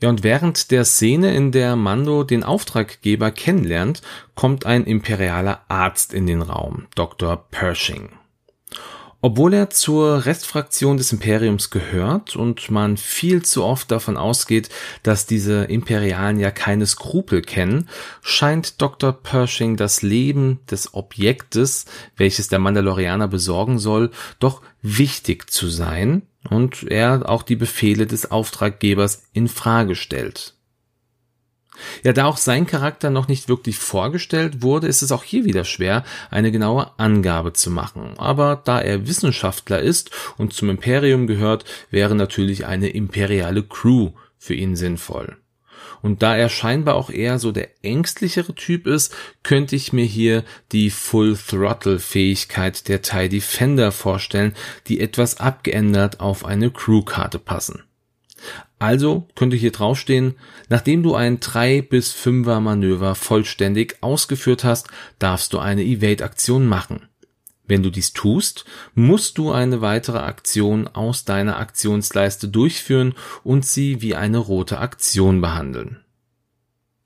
Ja, 0.00 0.08
und 0.08 0.22
während 0.22 0.70
der 0.70 0.84
Szene, 0.84 1.34
in 1.34 1.50
der 1.50 1.76
Mando 1.76 2.24
den 2.24 2.44
Auftraggeber 2.44 3.30
kennenlernt, 3.30 4.02
kommt 4.34 4.66
ein 4.66 4.84
imperialer 4.84 5.64
Arzt 5.68 6.12
in 6.12 6.26
den 6.26 6.42
Raum, 6.42 6.86
Dr. 6.94 7.36
Pershing. 7.50 8.10
Obwohl 9.24 9.54
er 9.54 9.70
zur 9.70 10.26
Restfraktion 10.26 10.98
des 10.98 11.10
Imperiums 11.10 11.70
gehört 11.70 12.36
und 12.36 12.70
man 12.70 12.98
viel 12.98 13.42
zu 13.42 13.64
oft 13.64 13.90
davon 13.90 14.18
ausgeht, 14.18 14.68
dass 15.02 15.24
diese 15.24 15.64
Imperialen 15.64 16.38
ja 16.38 16.50
keine 16.50 16.84
Skrupel 16.84 17.40
kennen, 17.40 17.88
scheint 18.20 18.82
Dr. 18.82 19.14
Pershing 19.14 19.78
das 19.78 20.02
Leben 20.02 20.60
des 20.70 20.92
Objektes, 20.92 21.86
welches 22.18 22.48
der 22.48 22.58
Mandalorianer 22.58 23.26
besorgen 23.26 23.78
soll, 23.78 24.10
doch 24.40 24.60
wichtig 24.82 25.50
zu 25.50 25.68
sein 25.68 26.20
und 26.50 26.82
er 26.82 27.26
auch 27.26 27.44
die 27.44 27.56
Befehle 27.56 28.06
des 28.06 28.30
Auftraggebers 28.30 29.22
in 29.32 29.48
Frage 29.48 29.94
stellt. 29.94 30.54
Ja, 32.02 32.12
da 32.12 32.26
auch 32.26 32.36
sein 32.36 32.66
Charakter 32.66 33.10
noch 33.10 33.28
nicht 33.28 33.48
wirklich 33.48 33.78
vorgestellt 33.78 34.62
wurde, 34.62 34.86
ist 34.86 35.02
es 35.02 35.12
auch 35.12 35.24
hier 35.24 35.44
wieder 35.44 35.64
schwer, 35.64 36.04
eine 36.30 36.52
genaue 36.52 36.98
Angabe 36.98 37.52
zu 37.52 37.70
machen. 37.70 38.14
Aber 38.16 38.60
da 38.64 38.80
er 38.80 39.06
Wissenschaftler 39.06 39.80
ist 39.80 40.10
und 40.36 40.52
zum 40.52 40.70
Imperium 40.70 41.26
gehört, 41.26 41.64
wäre 41.90 42.14
natürlich 42.14 42.66
eine 42.66 42.88
imperiale 42.88 43.62
Crew 43.62 44.10
für 44.38 44.54
ihn 44.54 44.76
sinnvoll. 44.76 45.36
Und 46.02 46.22
da 46.22 46.36
er 46.36 46.50
scheinbar 46.50 46.96
auch 46.96 47.08
eher 47.08 47.38
so 47.38 47.50
der 47.50 47.70
ängstlichere 47.82 48.54
Typ 48.54 48.86
ist, 48.86 49.14
könnte 49.42 49.74
ich 49.74 49.94
mir 49.94 50.04
hier 50.04 50.44
die 50.70 50.90
Full 50.90 51.34
Throttle 51.36 51.98
Fähigkeit 51.98 52.88
der 52.88 53.00
TIE 53.00 53.30
Defender 53.30 53.90
vorstellen, 53.90 54.54
die 54.86 55.00
etwas 55.00 55.40
abgeändert 55.40 56.20
auf 56.20 56.44
eine 56.44 56.70
Crewkarte 56.70 57.38
passen. 57.38 57.84
Also 58.78 59.28
könnte 59.34 59.56
hier 59.56 59.72
draufstehen, 59.72 60.34
nachdem 60.68 61.02
du 61.02 61.14
ein 61.14 61.40
3 61.40 61.82
bis 61.82 62.14
5er 62.14 62.60
Manöver 62.60 63.14
vollständig 63.14 63.96
ausgeführt 64.02 64.64
hast, 64.64 64.88
darfst 65.18 65.52
du 65.52 65.58
eine 65.58 65.82
Evade-Aktion 65.84 66.66
machen. 66.66 67.08
Wenn 67.66 67.82
du 67.82 67.90
dies 67.90 68.12
tust, 68.12 68.66
musst 68.94 69.38
du 69.38 69.50
eine 69.50 69.80
weitere 69.80 70.18
Aktion 70.18 70.86
aus 70.86 71.24
deiner 71.24 71.58
Aktionsleiste 71.58 72.48
durchführen 72.48 73.14
und 73.42 73.64
sie 73.64 74.02
wie 74.02 74.14
eine 74.14 74.38
rote 74.38 74.78
Aktion 74.78 75.40
behandeln. 75.40 76.04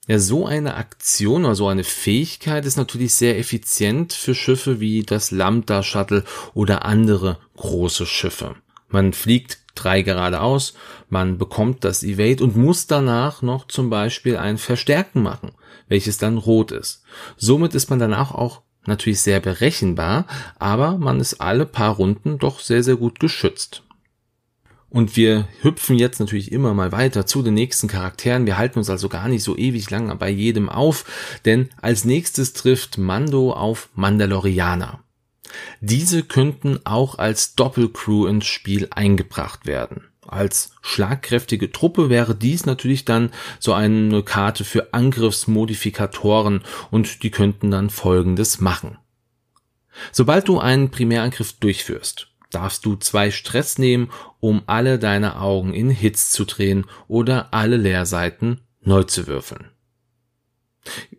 Ja, 0.09 0.19
so 0.19 0.47
eine 0.47 0.75
Aktion 0.75 1.45
oder 1.45 1.55
so 1.55 1.69
eine 1.69 1.85
Fähigkeit 1.85 2.65
ist 2.65 2.79
natürlich 2.79 3.15
sehr 3.15 3.39
effizient 3.39 4.15
für 4.15 4.35
Schiffe 4.35 4.81
wie 4.81 5.03
das 5.03 5.31
Lambda 5.31 5.83
Shuttle 5.83 6.25
oder 6.55 6.87
andere 6.87 7.39
große 7.57 8.07
Schiffe. 8.07 8.57
Man 8.89 9.13
fliegt 9.13 9.59
drei 9.83 10.03
geradeaus, 10.03 10.75
man 11.09 11.39
bekommt 11.39 11.85
das 11.85 12.03
Evade 12.03 12.45
und 12.45 12.57
muss 12.57 12.87
danach 12.87 13.43
noch 13.43 13.67
zum 13.69 13.91
Beispiel 13.91 14.37
ein 14.37 14.59
Verstärken 14.59 15.23
machen, 15.23 15.53
welches 15.89 16.19
dann 16.19 16.39
rot 16.39 16.73
ist. 16.73 17.03
Somit 17.37 17.75
ist 17.75 17.91
man 17.91 17.99
danach 17.99 18.33
auch 18.33 18.63
natürlich 18.87 19.21
sehr 19.21 19.41
berechenbar, 19.41 20.27
aber 20.59 20.99
man 20.99 21.21
ist 21.21 21.41
alle 21.41 21.67
paar 21.67 21.95
Runden 21.97 22.39
doch 22.39 22.61
sehr, 22.61 22.83
sehr 22.83 22.97
gut 22.97 23.21
geschützt. 23.21 23.83
Und 24.91 25.17
wir 25.17 25.47
hüpfen 25.61 25.99
jetzt 25.99 26.19
natürlich 26.19 26.51
immer 26.51 26.73
mal 26.73 26.93
weiter 26.93 27.27
zu 27.27 27.43
den 27.43 27.55
nächsten 27.55 27.89
Charakteren. 27.89 28.47
Wir 28.47 28.57
halten 28.57 28.79
uns 28.79 28.89
also 28.89 29.11
gar 29.11 29.29
nicht 29.29 29.43
so 29.43 29.57
ewig 29.57 29.91
lang 29.91 30.17
bei 30.19 30.31
jedem 30.31 30.71
auf, 30.71 31.05
denn 31.45 31.69
als 31.81 32.07
nächstes 32.07 32.55
trifft 32.55 32.97
Mando 32.97 33.53
auf 33.53 33.91
Mandalorianer. 33.95 35.01
Diese 35.81 36.23
könnten 36.23 36.81
auch 36.85 37.19
als 37.19 37.55
Doppelcrew 37.55 38.27
ins 38.27 38.47
Spiel 38.47 38.89
eingebracht 38.91 39.67
werden. 39.67 40.05
Als 40.27 40.73
schlagkräftige 40.83 41.73
Truppe 41.73 42.11
wäre 42.11 42.35
dies 42.35 42.67
natürlich 42.67 43.07
dann 43.07 43.31
so 43.59 43.73
eine 43.73 44.23
Karte 44.23 44.65
für 44.65 44.93
Angriffsmodifikatoren 44.93 46.63
und 46.91 47.23
die 47.23 47.31
könnten 47.31 47.71
dann 47.71 47.89
folgendes 47.89 48.61
machen. 48.61 48.99
Sobald 50.13 50.47
du 50.49 50.59
einen 50.59 50.91
Primärangriff 50.91 51.55
durchführst, 51.55 52.29
darfst 52.51 52.85
du 52.85 52.97
zwei 52.97 53.31
Stress 53.31 53.79
nehmen, 53.79 54.11
um 54.39 54.63
alle 54.67 54.99
deine 54.99 55.41
Augen 55.41 55.73
in 55.73 55.91
Hits 55.91 56.31
zu 56.31 56.45
drehen 56.45 56.85
oder 57.09 57.53
alle 57.55 57.79
Leerseiten 57.79 58.61
neu 58.83 59.05
zu 59.05 59.27
würfeln. 59.27 59.71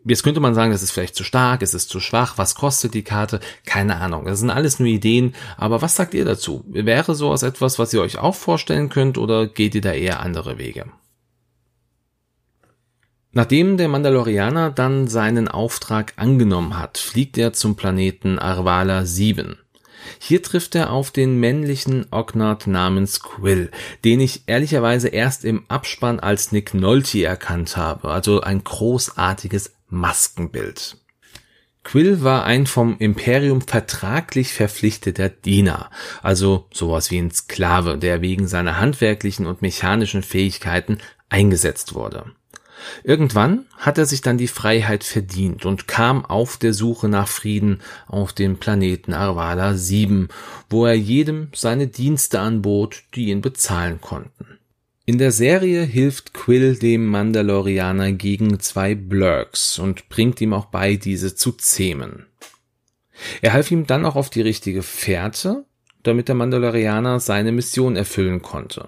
Jetzt 0.09 0.23
könnte 0.23 0.39
man 0.39 0.55
sagen, 0.55 0.71
das 0.71 0.81
ist 0.81 0.89
vielleicht 0.89 1.15
zu 1.15 1.23
stark, 1.23 1.61
es 1.61 1.75
ist 1.75 1.89
zu 1.89 1.99
schwach, 1.99 2.39
was 2.39 2.55
kostet 2.55 2.95
die 2.95 3.03
Karte? 3.03 3.39
Keine 3.67 3.97
Ahnung. 3.97 4.25
Das 4.25 4.39
sind 4.39 4.49
alles 4.49 4.79
nur 4.79 4.87
Ideen, 4.87 5.35
aber 5.55 5.83
was 5.83 5.95
sagt 5.95 6.15
ihr 6.15 6.25
dazu? 6.25 6.63
Wäre 6.67 7.13
sowas 7.13 7.43
etwas, 7.43 7.77
was 7.77 7.93
ihr 7.93 8.01
euch 8.01 8.17
auch 8.17 8.33
vorstellen 8.33 8.89
könnt 8.89 9.19
oder 9.19 9.45
geht 9.45 9.75
ihr 9.75 9.81
da 9.81 9.93
eher 9.93 10.19
andere 10.21 10.57
Wege? 10.57 10.85
Nachdem 13.33 13.77
der 13.77 13.87
Mandalorianer 13.87 14.71
dann 14.71 15.07
seinen 15.07 15.47
Auftrag 15.47 16.13
angenommen 16.15 16.79
hat, 16.79 16.97
fliegt 16.97 17.37
er 17.37 17.53
zum 17.53 17.75
Planeten 17.75 18.39
Arvala 18.39 19.05
7. 19.05 19.59
Hier 20.17 20.41
trifft 20.41 20.73
er 20.73 20.91
auf 20.91 21.11
den 21.11 21.39
männlichen 21.39 22.07
Ognard 22.09 22.65
namens 22.65 23.21
Quill, 23.21 23.69
den 24.03 24.21
ich 24.21 24.43
ehrlicherweise 24.47 25.09
erst 25.09 25.45
im 25.45 25.65
Abspann 25.67 26.19
als 26.19 26.51
Nick 26.51 26.73
Nolte 26.73 27.23
erkannt 27.23 27.77
habe, 27.77 28.09
also 28.09 28.41
ein 28.41 28.63
großartiges 28.63 29.73
Maskenbild. 29.89 30.97
Quill 31.83 32.23
war 32.23 32.43
ein 32.43 32.67
vom 32.67 32.97
Imperium 32.99 33.61
vertraglich 33.61 34.53
verpflichteter 34.53 35.29
Diener, 35.29 35.89
also 36.21 36.67
sowas 36.71 37.09
wie 37.09 37.17
ein 37.17 37.31
Sklave, 37.31 37.97
der 37.97 38.21
wegen 38.21 38.47
seiner 38.47 38.79
handwerklichen 38.79 39.45
und 39.45 39.61
mechanischen 39.61 40.21
Fähigkeiten 40.21 40.99
eingesetzt 41.29 41.95
wurde. 41.95 42.25
Irgendwann 43.03 43.65
hat 43.77 43.97
er 43.97 44.05
sich 44.05 44.21
dann 44.21 44.37
die 44.37 44.47
Freiheit 44.47 45.03
verdient 45.03 45.65
und 45.65 45.87
kam 45.87 46.25
auf 46.25 46.57
der 46.57 46.73
Suche 46.73 47.09
nach 47.09 47.27
Frieden 47.27 47.81
auf 48.07 48.33
den 48.33 48.57
Planeten 48.57 49.13
Arvala 49.13 49.73
7, 49.73 50.29
wo 50.69 50.85
er 50.85 50.93
jedem 50.93 51.49
seine 51.55 51.87
Dienste 51.87 52.39
anbot, 52.39 53.03
die 53.15 53.29
ihn 53.29 53.41
bezahlen 53.41 53.99
konnten. 53.99 54.58
In 55.09 55.17
der 55.17 55.31
Serie 55.31 55.81
hilft 55.81 56.35
Quill 56.35 56.77
dem 56.77 57.07
Mandalorianer 57.07 58.11
gegen 58.11 58.59
zwei 58.59 58.93
Blurks 58.93 59.79
und 59.79 60.07
bringt 60.07 60.39
ihm 60.39 60.53
auch 60.53 60.65
bei, 60.65 60.97
diese 60.97 61.33
zu 61.33 61.51
zähmen. 61.51 62.27
Er 63.41 63.53
half 63.53 63.71
ihm 63.71 63.87
dann 63.87 64.05
auch 64.05 64.15
auf 64.15 64.29
die 64.29 64.43
richtige 64.43 64.83
Fährte, 64.83 65.65
damit 66.03 66.27
der 66.27 66.35
Mandalorianer 66.35 67.19
seine 67.19 67.51
Mission 67.51 67.95
erfüllen 67.95 68.43
konnte. 68.43 68.85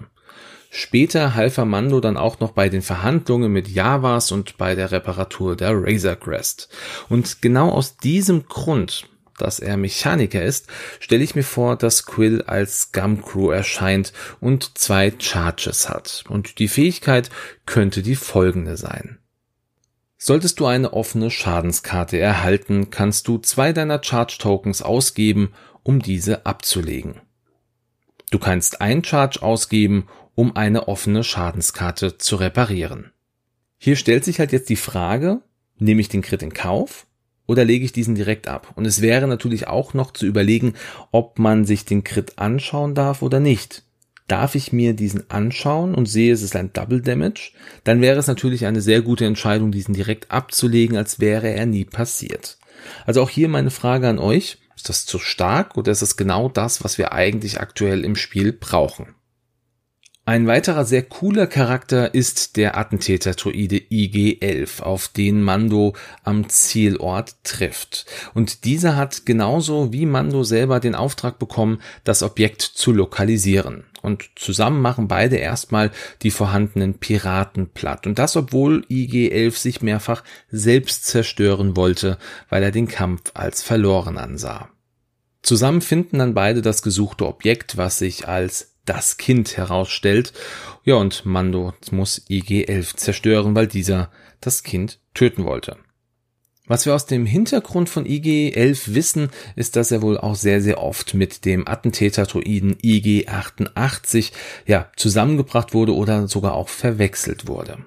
Später 0.70 1.34
half 1.34 1.58
Mando 1.58 1.98
dann 1.98 2.16
auch 2.16 2.38
noch 2.38 2.52
bei 2.52 2.68
den 2.68 2.82
Verhandlungen 2.82 3.50
mit 3.50 3.66
Javas 3.66 4.30
und 4.30 4.56
bei 4.56 4.76
der 4.76 4.92
Reparatur 4.92 5.56
der 5.56 5.72
Razor 5.74 6.14
Crest. 6.14 6.68
Und 7.08 7.42
genau 7.42 7.70
aus 7.70 7.96
diesem 7.96 8.46
Grund, 8.46 9.08
dass 9.42 9.58
er 9.58 9.76
Mechaniker 9.76 10.42
ist, 10.42 10.68
stelle 11.00 11.24
ich 11.24 11.34
mir 11.34 11.42
vor, 11.42 11.76
dass 11.76 12.06
Quill 12.06 12.42
als 12.42 12.82
Scum 12.82 13.22
Crew 13.22 13.50
erscheint 13.50 14.12
und 14.40 14.78
zwei 14.78 15.12
Charges 15.18 15.88
hat. 15.88 16.24
Und 16.28 16.58
die 16.58 16.68
Fähigkeit 16.68 17.28
könnte 17.66 18.02
die 18.02 18.16
folgende 18.16 18.76
sein. 18.76 19.18
Solltest 20.16 20.60
du 20.60 20.66
eine 20.66 20.92
offene 20.92 21.30
Schadenskarte 21.30 22.18
erhalten, 22.18 22.90
kannst 22.90 23.26
du 23.26 23.38
zwei 23.38 23.72
deiner 23.72 24.02
Charge 24.02 24.36
Tokens 24.38 24.80
ausgeben, 24.80 25.52
um 25.82 26.00
diese 26.00 26.46
abzulegen. 26.46 27.20
Du 28.30 28.38
kannst 28.38 28.80
ein 28.80 29.02
Charge 29.02 29.42
ausgeben, 29.42 30.06
um 30.36 30.54
eine 30.54 30.86
offene 30.86 31.24
Schadenskarte 31.24 32.18
zu 32.18 32.36
reparieren. 32.36 33.10
Hier 33.78 33.96
stellt 33.96 34.24
sich 34.24 34.38
halt 34.38 34.52
jetzt 34.52 34.68
die 34.68 34.76
Frage, 34.76 35.42
nehme 35.76 36.00
ich 36.00 36.08
den 36.08 36.22
Crit 36.22 36.44
in 36.44 36.54
Kauf 36.54 37.06
oder 37.52 37.64
lege 37.66 37.84
ich 37.84 37.92
diesen 37.92 38.14
direkt 38.14 38.48
ab? 38.48 38.72
Und 38.74 38.86
es 38.86 39.02
wäre 39.02 39.28
natürlich 39.28 39.68
auch 39.68 39.92
noch 39.92 40.12
zu 40.12 40.24
überlegen, 40.26 40.72
ob 41.10 41.38
man 41.38 41.66
sich 41.66 41.84
den 41.84 42.02
Crit 42.02 42.38
anschauen 42.38 42.94
darf 42.94 43.22
oder 43.22 43.40
nicht. 43.40 43.84
darf 44.26 44.54
ich 44.54 44.72
mir 44.72 44.94
diesen 44.94 45.30
anschauen 45.30 45.94
und 45.94 46.06
sehe, 46.06 46.32
es 46.32 46.40
ist 46.40 46.56
ein 46.56 46.72
Double 46.72 47.02
Damage, 47.02 47.52
dann 47.84 48.00
wäre 48.00 48.18
es 48.18 48.28
natürlich 48.28 48.64
eine 48.64 48.80
sehr 48.80 49.02
gute 49.02 49.26
Entscheidung, 49.26 49.70
diesen 49.70 49.92
direkt 49.92 50.30
abzulegen, 50.30 50.96
als 50.96 51.20
wäre 51.20 51.50
er 51.50 51.66
nie 51.66 51.84
passiert. 51.84 52.56
Also 53.04 53.22
auch 53.22 53.28
hier 53.28 53.48
meine 53.48 53.70
Frage 53.70 54.08
an 54.08 54.18
euch. 54.18 54.58
Ist 54.74 54.88
das 54.88 55.04
zu 55.04 55.18
stark 55.18 55.76
oder 55.76 55.92
ist 55.92 56.00
es 56.02 56.16
genau 56.16 56.48
das, 56.48 56.82
was 56.82 56.96
wir 56.96 57.12
eigentlich 57.12 57.60
aktuell 57.60 58.04
im 58.04 58.16
Spiel 58.16 58.52
brauchen? 58.52 59.14
Ein 60.24 60.46
weiterer 60.46 60.84
sehr 60.84 61.02
cooler 61.02 61.48
Charakter 61.48 62.14
ist 62.14 62.56
der 62.56 62.78
Attentäter-Droide 62.78 63.82
IG-11, 63.90 64.80
auf 64.80 65.08
den 65.08 65.42
Mando 65.42 65.94
am 66.22 66.48
Zielort 66.48 67.34
trifft. 67.42 68.06
Und 68.32 68.64
dieser 68.64 68.94
hat 68.94 69.26
genauso 69.26 69.92
wie 69.92 70.06
Mando 70.06 70.44
selber 70.44 70.78
den 70.78 70.94
Auftrag 70.94 71.40
bekommen, 71.40 71.82
das 72.04 72.22
Objekt 72.22 72.62
zu 72.62 72.92
lokalisieren. 72.92 73.82
Und 74.00 74.30
zusammen 74.36 74.80
machen 74.80 75.08
beide 75.08 75.38
erstmal 75.38 75.90
die 76.22 76.30
vorhandenen 76.30 76.94
Piraten 76.94 77.70
platt. 77.70 78.06
Und 78.06 78.20
das, 78.20 78.36
obwohl 78.36 78.86
IG-11 78.88 79.58
sich 79.58 79.82
mehrfach 79.82 80.22
selbst 80.52 81.04
zerstören 81.04 81.76
wollte, 81.76 82.16
weil 82.48 82.62
er 82.62 82.70
den 82.70 82.86
Kampf 82.86 83.32
als 83.34 83.64
verloren 83.64 84.18
ansah. 84.18 84.68
Zusammen 85.42 85.80
finden 85.80 86.20
dann 86.20 86.34
beide 86.34 86.62
das 86.62 86.82
gesuchte 86.82 87.26
Objekt, 87.26 87.76
was 87.76 87.98
sich 87.98 88.28
als 88.28 88.71
das 88.84 89.16
Kind 89.16 89.56
herausstellt. 89.56 90.32
Ja, 90.84 90.96
und 90.96 91.24
Mando 91.24 91.74
muss 91.90 92.22
IG-11 92.28 92.96
zerstören, 92.96 93.54
weil 93.54 93.66
dieser 93.66 94.10
das 94.40 94.62
Kind 94.62 95.00
töten 95.14 95.44
wollte. 95.44 95.76
Was 96.66 96.86
wir 96.86 96.94
aus 96.94 97.06
dem 97.06 97.26
Hintergrund 97.26 97.88
von 97.88 98.06
IG-11 98.06 98.94
wissen, 98.94 99.30
ist, 99.56 99.76
dass 99.76 99.90
er 99.90 100.00
wohl 100.00 100.16
auch 100.16 100.36
sehr, 100.36 100.60
sehr 100.60 100.80
oft 100.80 101.12
mit 101.12 101.44
dem 101.44 101.66
Attentäter-Droiden 101.66 102.78
IG-88 102.80 104.32
ja, 104.66 104.90
zusammengebracht 104.96 105.74
wurde 105.74 105.94
oder 105.94 106.28
sogar 106.28 106.54
auch 106.54 106.68
verwechselt 106.68 107.48
wurde. 107.48 107.84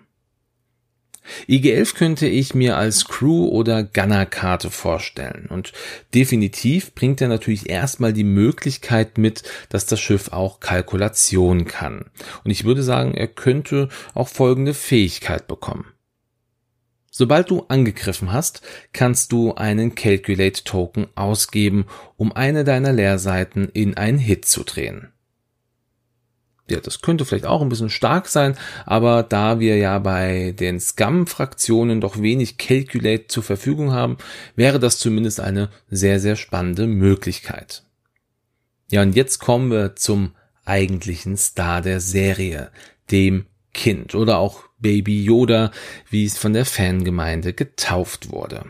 IG-11 1.47 1.95
könnte 1.95 2.27
ich 2.27 2.53
mir 2.53 2.77
als 2.77 3.05
Crew- 3.05 3.49
oder 3.49 3.83
Gunner-Karte 3.83 4.69
vorstellen. 4.69 5.47
Und 5.49 5.73
definitiv 6.13 6.93
bringt 6.93 7.21
er 7.21 7.27
natürlich 7.27 7.69
erstmal 7.69 8.13
die 8.13 8.23
Möglichkeit 8.23 9.17
mit, 9.17 9.43
dass 9.69 9.85
das 9.85 9.99
Schiff 9.99 10.31
auch 10.31 10.59
Kalkulation 10.59 11.65
kann. 11.65 12.05
Und 12.43 12.51
ich 12.51 12.65
würde 12.65 12.83
sagen, 12.83 13.13
er 13.13 13.27
könnte 13.27 13.89
auch 14.13 14.27
folgende 14.27 14.73
Fähigkeit 14.73 15.47
bekommen. 15.47 15.85
Sobald 17.11 17.49
du 17.49 17.65
angegriffen 17.69 18.33
hast, 18.33 18.61
kannst 18.91 19.31
du 19.31 19.55
einen 19.55 19.95
Calculate 19.95 20.65
Token 20.65 21.07
ausgeben, 21.15 21.85
um 22.17 22.33
eine 22.33 22.65
deiner 22.65 22.91
Leerseiten 22.91 23.69
in 23.69 23.95
einen 23.95 24.19
Hit 24.19 24.45
zu 24.45 24.63
drehen 24.63 25.14
ja, 26.67 26.79
das 26.79 27.01
könnte 27.01 27.25
vielleicht 27.25 27.45
auch 27.45 27.61
ein 27.61 27.69
bisschen 27.69 27.89
stark 27.89 28.27
sein, 28.27 28.57
aber 28.85 29.23
da 29.23 29.59
wir 29.59 29.77
ja 29.77 29.99
bei 29.99 30.53
den 30.59 30.79
Scum-Fraktionen 30.79 32.01
doch 32.01 32.19
wenig 32.21 32.57
Calculate 32.57 33.27
zur 33.27 33.43
Verfügung 33.43 33.91
haben, 33.91 34.17
wäre 34.55 34.79
das 34.79 34.97
zumindest 34.97 35.39
eine 35.39 35.69
sehr, 35.89 36.19
sehr 36.19 36.35
spannende 36.35 36.87
Möglichkeit. 36.87 37.83
Ja, 38.89 39.01
und 39.01 39.15
jetzt 39.15 39.39
kommen 39.39 39.71
wir 39.71 39.95
zum 39.95 40.33
eigentlichen 40.63 41.37
Star 41.37 41.81
der 41.81 41.99
Serie, 41.99 42.71
dem 43.11 43.45
Kind 43.73 44.15
oder 44.15 44.39
auch 44.39 44.63
Baby 44.79 45.23
Yoda, 45.23 45.71
wie 46.09 46.25
es 46.25 46.37
von 46.37 46.53
der 46.53 46.65
Fangemeinde 46.65 47.53
getauft 47.53 48.31
wurde. 48.31 48.65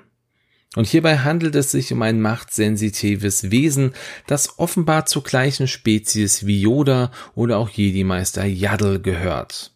Und 0.76 0.88
hierbei 0.88 1.20
handelt 1.20 1.56
es 1.56 1.72
sich 1.72 1.92
um 1.94 2.02
ein 2.02 2.22
machtsensitives 2.22 3.50
Wesen, 3.50 3.94
das 4.28 4.60
offenbar 4.60 5.06
zur 5.06 5.24
gleichen 5.24 5.68
Spezies 5.68 6.46
wie 6.46 6.62
Yoda 6.62 7.12
oder 7.34 7.58
auch 7.58 7.70
Jedi-Meister 7.70 8.46
Yaddle 8.46 9.00
gehört. 9.00 9.72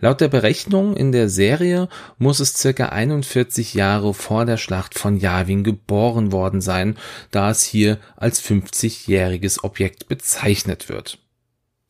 Laut 0.00 0.20
der 0.20 0.28
Berechnung 0.28 0.96
in 0.96 1.12
der 1.12 1.28
Serie 1.28 1.88
muss 2.18 2.40
es 2.40 2.54
circa 2.54 2.88
41 2.88 3.74
Jahre 3.74 4.12
vor 4.12 4.44
der 4.44 4.56
Schlacht 4.56 4.98
von 4.98 5.16
Yavin 5.16 5.62
geboren 5.62 6.32
worden 6.32 6.60
sein, 6.60 6.96
da 7.30 7.50
es 7.50 7.62
hier 7.62 7.98
als 8.16 8.42
50-jähriges 8.42 9.62
Objekt 9.62 10.08
bezeichnet 10.08 10.88
wird. 10.88 11.18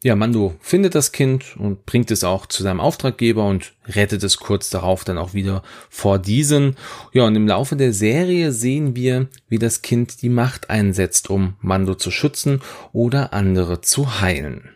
Ja, 0.04 0.14
Mando 0.14 0.54
findet 0.60 0.94
das 0.94 1.10
Kind 1.10 1.56
und 1.56 1.84
bringt 1.84 2.12
es 2.12 2.22
auch 2.22 2.46
zu 2.46 2.62
seinem 2.62 2.78
Auftraggeber 2.78 3.44
und 3.44 3.72
rettet 3.84 4.22
es 4.22 4.36
kurz 4.36 4.70
darauf 4.70 5.02
dann 5.02 5.18
auch 5.18 5.34
wieder 5.34 5.64
vor 5.90 6.20
diesen. 6.20 6.76
Ja, 7.12 7.24
und 7.24 7.34
im 7.34 7.48
Laufe 7.48 7.74
der 7.74 7.92
Serie 7.92 8.52
sehen 8.52 8.94
wir, 8.94 9.26
wie 9.48 9.58
das 9.58 9.82
Kind 9.82 10.22
die 10.22 10.28
Macht 10.28 10.70
einsetzt, 10.70 11.30
um 11.30 11.56
Mando 11.60 11.96
zu 11.96 12.12
schützen 12.12 12.62
oder 12.92 13.32
andere 13.32 13.80
zu 13.80 14.20
heilen. 14.20 14.70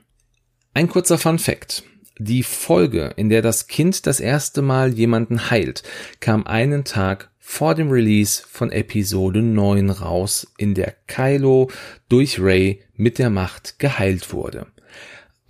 Ein 0.74 0.88
kurzer 0.88 1.18
Fun 1.18 1.38
Fact. 1.38 1.85
Die 2.18 2.42
Folge, 2.42 3.12
in 3.16 3.28
der 3.28 3.42
das 3.42 3.68
Kind 3.68 4.08
das 4.08 4.18
erste 4.18 4.61
Mal 4.61 4.92
jemanden 4.92 5.50
heilt, 5.50 5.85
kam 6.18 6.48
einen 6.48 6.82
Tag 6.82 7.30
vor 7.38 7.76
dem 7.76 7.90
Release 7.90 8.42
von 8.48 8.72
Episode 8.72 9.40
9 9.40 9.90
raus, 9.90 10.52
in 10.58 10.74
der 10.74 10.96
Kylo 11.06 11.70
durch 12.08 12.40
Ray 12.40 12.82
mit 12.96 13.18
der 13.18 13.30
Macht 13.30 13.78
geheilt 13.78 14.32
wurde. 14.32 14.66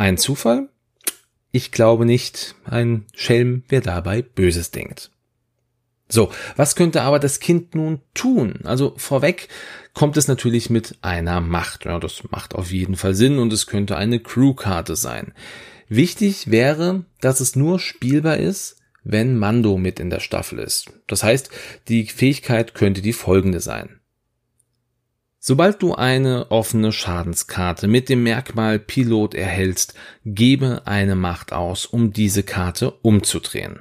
Ein 0.03 0.19
Zufall? 0.19 0.69
Ich 1.53 1.71
glaube 1.71 2.05
nicht. 2.05 2.57
Ein 2.65 3.07
Schelm, 3.15 3.63
wer 3.69 3.81
dabei 3.81 4.23
Böses 4.23 4.73
denkt. 4.73 5.13
So, 6.09 6.33
was 6.57 6.75
könnte 6.75 7.03
aber 7.03 7.21
das 7.21 7.39
Kind 7.39 7.77
nun 7.77 8.01
tun? 8.13 8.63
Also 8.65 8.95
vorweg 8.97 9.47
kommt 9.95 10.17
es 10.17 10.27
natürlich 10.27 10.71
mit 10.71 10.97
einer 11.03 11.41
Macht. 11.41 11.85
Ja, 11.85 12.01
das 12.01 12.25
macht 12.33 12.57
auf 12.57 12.73
jeden 12.73 12.97
Fall 12.97 13.15
Sinn 13.15 13.39
und 13.39 13.53
es 13.53 13.69
könnte 13.69 13.97
eine 13.97 14.19
Crew-Karte 14.19 14.97
sein. 14.97 15.35
Wichtig 15.89 16.51
wäre, 16.51 17.05
dass 17.21 17.39
es 17.39 17.55
nur 17.55 17.79
spielbar 17.79 18.39
ist, 18.39 18.79
wenn 19.05 19.39
Mando 19.39 19.79
mit 19.79 20.01
in 20.01 20.11
der 20.11 20.19
Staffel 20.19 20.59
ist. 20.59 20.91
Das 21.07 21.23
heißt, 21.23 21.49
die 21.87 22.07
Fähigkeit 22.07 22.75
könnte 22.75 23.03
die 23.03 23.13
folgende 23.13 23.61
sein. 23.61 24.01
Sobald 25.45 25.83
du 25.83 25.97
eine 25.97 26.53
offene 26.53 26.93
Schadenskarte 26.93 27.89
mit 27.89 28.09
dem 28.09 28.23
Merkmal 28.23 28.79
Pilot 28.79 29.35
erhältst, 29.35 29.95
gebe 30.25 30.83
eine 30.85 31.17
Macht 31.17 31.53
aus, 31.53 31.85
um 31.85 32.13
diese 32.13 32.45
Karte 32.45 32.93
umzudrehen. 33.03 33.81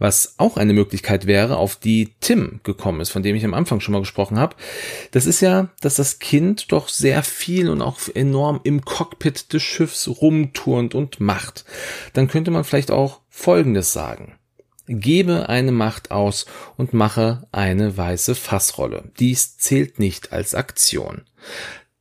Was 0.00 0.34
auch 0.38 0.56
eine 0.56 0.72
Möglichkeit 0.72 1.28
wäre, 1.28 1.58
auf 1.58 1.76
die 1.76 2.16
Tim 2.18 2.58
gekommen 2.64 3.00
ist, 3.00 3.10
von 3.10 3.22
dem 3.22 3.36
ich 3.36 3.44
am 3.44 3.54
Anfang 3.54 3.78
schon 3.78 3.92
mal 3.92 4.00
gesprochen 4.00 4.36
habe, 4.36 4.56
das 5.12 5.26
ist 5.26 5.42
ja, 5.42 5.68
dass 5.80 5.94
das 5.94 6.18
Kind 6.18 6.72
doch 6.72 6.88
sehr 6.88 7.22
viel 7.22 7.70
und 7.70 7.80
auch 7.80 8.00
enorm 8.12 8.58
im 8.64 8.84
Cockpit 8.84 9.52
des 9.52 9.62
Schiffs 9.62 10.08
rumturnt 10.08 10.96
und 10.96 11.20
macht. 11.20 11.64
Dann 12.14 12.26
könnte 12.26 12.50
man 12.50 12.64
vielleicht 12.64 12.90
auch 12.90 13.20
Folgendes 13.28 13.92
sagen 13.92 14.36
gebe 14.86 15.48
eine 15.48 15.72
Macht 15.72 16.10
aus 16.10 16.46
und 16.76 16.92
mache 16.92 17.46
eine 17.52 17.96
weiße 17.96 18.34
Fassrolle. 18.34 19.10
Dies 19.18 19.58
zählt 19.58 19.98
nicht 19.98 20.32
als 20.32 20.54
Aktion. 20.54 21.22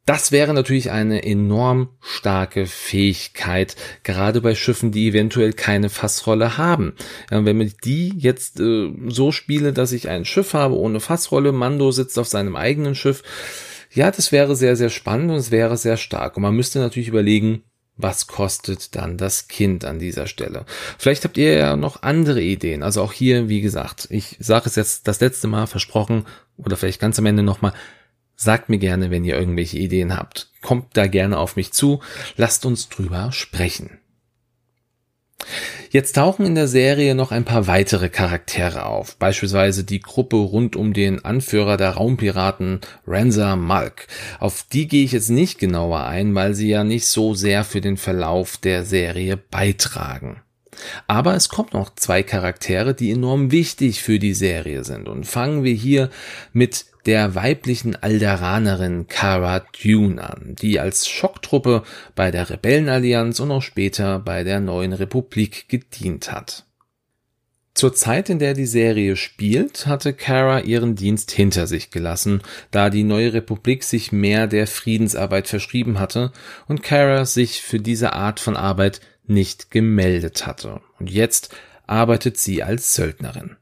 Das 0.06 0.32
wäre 0.32 0.54
natürlich 0.54 0.92
eine 0.92 1.24
enorm 1.24 1.90
starke 2.00 2.68
Fähigkeit, 2.68 3.76
gerade 4.04 4.40
bei 4.40 4.54
Schiffen, 4.54 4.92
die 4.92 5.08
eventuell 5.08 5.52
keine 5.52 5.90
Fassrolle 5.90 6.58
haben. 6.60 6.94
Wenn 7.32 7.60
ich 7.60 7.78
die 7.78 8.14
jetzt 8.16 8.60
äh, 8.60 8.94
so 9.08 9.32
spiele, 9.32 9.74
dass 9.74 9.92
ich 9.92 10.08
ein 10.08 10.24
Schiff 10.24 10.54
habe 10.54 10.78
ohne 10.78 11.00
Fassrolle, 11.00 11.52
Mando 11.52 11.92
sitzt 11.92 12.20
auf 12.20 12.28
seinem 12.28 12.56
eigenen 12.56 12.94
Schiff, 12.94 13.24
ja, 13.92 14.12
das 14.12 14.32
wäre 14.32 14.56
sehr, 14.56 14.76
sehr 14.76 14.90
spannend 14.90 15.32
und 15.32 15.38
es 15.38 15.50
wäre 15.50 15.76
sehr 15.76 15.98
stark. 15.98 16.36
Und 16.38 16.44
man 16.44 16.56
müsste 16.56 16.80
natürlich 16.80 17.08
überlegen, 17.08 17.64
was 17.98 18.28
kostet 18.28 18.96
dann 18.96 19.18
das 19.18 19.48
Kind 19.48 19.86
an 19.86 20.00
dieser 20.00 20.28
Stelle? 20.28 20.66
Vielleicht 20.98 21.24
habt 21.24 21.38
ihr 21.38 21.54
ja 21.54 21.76
noch 21.76 22.04
andere 22.04 22.42
Ideen. 22.42 22.84
Also 22.84 23.02
auch 23.02 23.14
hier, 23.14 23.48
wie 23.48 23.62
gesagt, 23.62 24.08
ich 24.10 24.36
sage 24.40 24.68
es 24.68 24.76
jetzt 24.76 25.08
das 25.08 25.22
letzte 25.22 25.48
Mal 25.48 25.68
versprochen 25.68 26.26
oder 26.58 26.76
vielleicht 26.76 27.00
ganz 27.00 27.18
am 27.20 27.26
Ende 27.26 27.44
nochmal. 27.44 27.74
Sagt 28.36 28.68
mir 28.68 28.80
gerne, 28.80 29.12
wenn 29.12 29.24
ihr 29.24 29.38
irgendwelche 29.38 29.78
Ideen 29.78 30.18
habt. 30.18 30.52
Kommt 30.62 30.98
da 30.98 31.08
gerne 31.08 31.38
auf 31.38 31.56
mich 31.56 31.72
zu. 31.72 32.02
Lasst 32.36 32.66
uns 32.66 32.90
drüber 32.90 33.32
sprechen. 33.32 34.00
Jetzt 35.96 36.18
tauchen 36.18 36.46
in 36.46 36.56
der 36.56 36.68
Serie 36.68 37.16
noch 37.16 37.32
ein 37.32 37.46
paar 37.46 37.68
weitere 37.68 38.10
Charaktere 38.10 38.86
auf, 38.86 39.16
beispielsweise 39.16 39.86
die 39.86 40.02
Gruppe 40.02 40.36
rund 40.36 40.76
um 40.76 40.92
den 40.92 41.24
Anführer 41.24 41.78
der 41.78 41.92
Raumpiraten 41.92 42.82
Ranza 43.08 43.56
Malk. 43.56 44.08
Auf 44.42 44.66
die 44.74 44.90
gehe 44.90 45.06
ich 45.06 45.14
jetzt 45.14 45.30
nicht 45.30 45.58
genauer 45.58 46.04
ein, 46.04 46.36
weil 46.36 46.54
sie 46.54 46.68
ja 46.68 46.84
nicht 46.84 47.06
so 47.06 47.34
sehr 47.34 47.64
für 47.64 47.80
den 47.80 47.96
Verlauf 47.96 48.58
der 48.58 48.84
Serie 48.84 49.38
beitragen. 49.38 50.42
Aber 51.08 51.36
es 51.36 51.50
kommt 51.50 51.74
noch 51.74 51.94
zwei 51.96 52.24
Charaktere, 52.24 52.94
die 52.94 53.12
enorm 53.12 53.52
wichtig 53.52 54.02
für 54.02 54.20
die 54.20 54.34
Serie 54.34 54.84
sind. 54.84 55.08
Und 55.08 55.26
fangen 55.26 55.64
wir 55.64 55.74
hier 55.74 56.10
mit 56.54 56.86
der 57.06 57.36
weiblichen 57.36 57.96
Alderanerin 57.96 59.08
Cara 59.08 59.66
Dune 59.84 60.22
an, 60.22 60.56
die 60.60 60.80
als 60.80 61.08
Schocktruppe 61.08 61.84
bei 62.16 62.32
der 62.32 62.50
Rebellenallianz 62.50 63.40
und 63.40 63.52
auch 63.52 63.62
später 63.62 64.20
bei 64.20 64.44
der 64.44 64.60
neuen 64.60 64.94
Republik 64.94 65.70
gedient 65.70 66.32
hat. 66.32 66.66
Zur 67.76 67.94
Zeit, 67.94 68.30
in 68.30 68.40
der 68.40 68.54
die 68.54 68.66
Serie 68.66 69.18
spielt, 69.18 69.86
hatte 69.86 70.14
Kara 70.14 70.62
ihren 70.62 70.96
Dienst 70.96 71.32
hinter 71.32 71.68
sich 71.68 71.92
gelassen, 71.92 72.42
da 72.72 72.90
die 72.90 73.04
neue 73.04 73.34
Republik 73.34 73.84
sich 73.84 74.14
mehr 74.14 74.48
der 74.48 74.66
Friedensarbeit 74.66 75.50
verschrieben 75.50 76.00
hatte 76.00 76.32
und 76.70 76.84
Kara 76.84 77.26
sich 77.26 77.62
für 77.62 77.82
diese 77.82 78.14
Art 78.14 78.40
von 78.40 78.56
Arbeit 78.56 79.02
nicht 79.30 79.72
gemeldet 79.72 80.46
hatte. 80.46 80.82
Und 81.00 81.10
jetzt 81.10 81.56
arbeitet 81.88 82.38
sie 82.38 82.64
als 82.64 82.96
Söldnerin. 82.96 83.58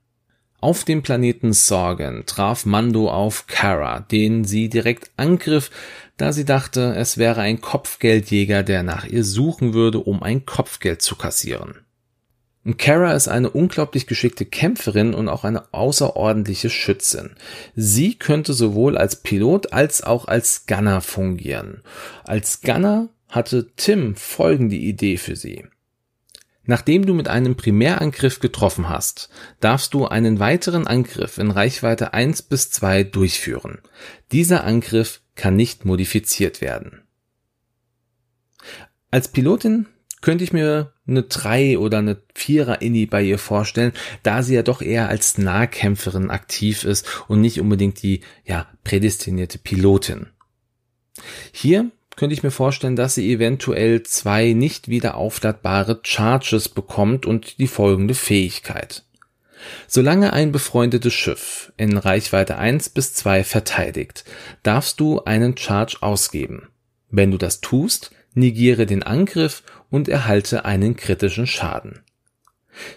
Auf 0.63 0.85
dem 0.85 1.03
Planeten 1.03 1.51
Sorgen 1.51 2.23
traf 2.25 2.65
Mando 2.65 3.11
auf 3.11 3.47
Kara, 3.47 3.99
den 3.99 4.45
sie 4.45 4.69
direkt 4.69 5.11
angriff, 5.17 5.69
da 6.15 6.31
sie 6.31 6.45
dachte, 6.45 6.95
es 6.95 7.17
wäre 7.17 7.41
ein 7.41 7.59
Kopfgeldjäger, 7.59 8.63
der 8.63 8.83
nach 8.83 9.05
ihr 9.05 9.25
suchen 9.25 9.73
würde, 9.73 9.99
um 9.99 10.23
ein 10.23 10.45
Kopfgeld 10.45 11.01
zu 11.01 11.17
kassieren. 11.17 11.79
Kara 12.77 13.13
ist 13.13 13.27
eine 13.27 13.49
unglaublich 13.49 14.07
geschickte 14.07 14.45
Kämpferin 14.45 15.13
und 15.13 15.27
auch 15.27 15.43
eine 15.43 15.73
außerordentliche 15.73 16.69
Schützin. 16.69 17.31
Sie 17.75 18.15
könnte 18.15 18.53
sowohl 18.53 18.97
als 18.97 19.17
Pilot 19.17 19.73
als 19.73 20.01
auch 20.01 20.29
als 20.29 20.65
Gunner 20.65 21.01
fungieren. 21.01 21.81
Als 22.23 22.61
Gunner 22.61 23.09
hatte 23.33 23.71
Tim 23.75 24.15
folgende 24.15 24.75
Idee 24.75 25.17
für 25.17 25.35
sie. 25.35 25.65
Nachdem 26.65 27.05
du 27.05 27.13
mit 27.13 27.27
einem 27.27 27.55
Primärangriff 27.55 28.39
getroffen 28.39 28.87
hast, 28.87 29.29
darfst 29.59 29.93
du 29.93 30.05
einen 30.07 30.39
weiteren 30.39 30.87
Angriff 30.87 31.37
in 31.37 31.51
Reichweite 31.51 32.13
1 32.13 32.43
bis 32.43 32.71
2 32.71 33.03
durchführen. 33.03 33.79
Dieser 34.31 34.63
Angriff 34.63 35.21
kann 35.35 35.55
nicht 35.55 35.83
modifiziert 35.83 36.61
werden. 36.61 37.01
Als 39.11 39.27
Pilotin 39.27 39.87
könnte 40.21 40.43
ich 40.45 40.53
mir 40.53 40.93
eine 41.05 41.23
3 41.23 41.79
oder 41.79 41.97
eine 41.97 42.21
4er 42.37 42.81
Inni 42.81 43.07
bei 43.07 43.23
ihr 43.23 43.39
vorstellen, 43.39 43.91
da 44.21 44.41
sie 44.41 44.55
ja 44.55 44.63
doch 44.63 44.81
eher 44.81 45.09
als 45.09 45.37
Nahkämpferin 45.37 46.29
aktiv 46.29 46.85
ist 46.85 47.25
und 47.27 47.41
nicht 47.41 47.59
unbedingt 47.59 48.01
die, 48.03 48.21
ja, 48.45 48.67
prädestinierte 48.85 49.57
Pilotin. 49.57 50.27
Hier 51.51 51.91
könnte 52.15 52.33
ich 52.33 52.43
mir 52.43 52.51
vorstellen, 52.51 52.95
dass 52.95 53.15
sie 53.15 53.31
eventuell 53.31 54.03
zwei 54.03 54.53
nicht 54.53 54.87
wieder 54.87 55.15
aufladbare 55.15 55.99
Charges 56.03 56.69
bekommt 56.69 57.25
und 57.25 57.59
die 57.59 57.67
folgende 57.67 58.13
Fähigkeit. 58.13 59.03
Solange 59.87 60.33
ein 60.33 60.51
befreundetes 60.51 61.13
Schiff 61.13 61.71
in 61.77 61.97
Reichweite 61.97 62.57
1 62.57 62.89
bis 62.89 63.13
2 63.13 63.43
verteidigt, 63.43 64.25
darfst 64.61 64.99
du 64.99 65.23
einen 65.23 65.57
Charge 65.57 65.97
ausgeben. 66.01 66.67
Wenn 67.09 67.31
du 67.31 67.37
das 67.37 67.61
tust, 67.61 68.11
negiere 68.33 68.85
den 68.85 69.03
Angriff 69.03 69.63
und 69.89 70.09
erhalte 70.09 70.65
einen 70.65 70.95
kritischen 70.95 71.47
Schaden. 71.47 72.01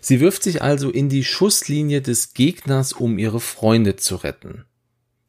Sie 0.01 0.21
wirft 0.21 0.43
sich 0.43 0.63
also 0.63 0.91
in 0.91 1.09
die 1.09 1.25
Schusslinie 1.25 2.01
des 2.01 2.33
Gegners, 2.33 2.93
um 2.93 3.19
ihre 3.19 3.41
Freunde 3.41 3.97
zu 3.97 4.17
retten. 4.17 4.65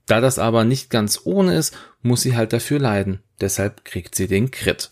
Da 0.07 0.21
das 0.21 0.39
aber 0.39 0.63
nicht 0.63 0.89
ganz 0.89 1.21
ohne 1.25 1.55
ist, 1.55 1.75
muss 2.01 2.21
sie 2.21 2.35
halt 2.35 2.53
dafür 2.53 2.79
leiden. 2.79 3.19
Deshalb 3.39 3.85
kriegt 3.85 4.15
sie 4.15 4.27
den 4.27 4.49
Crit. 4.49 4.89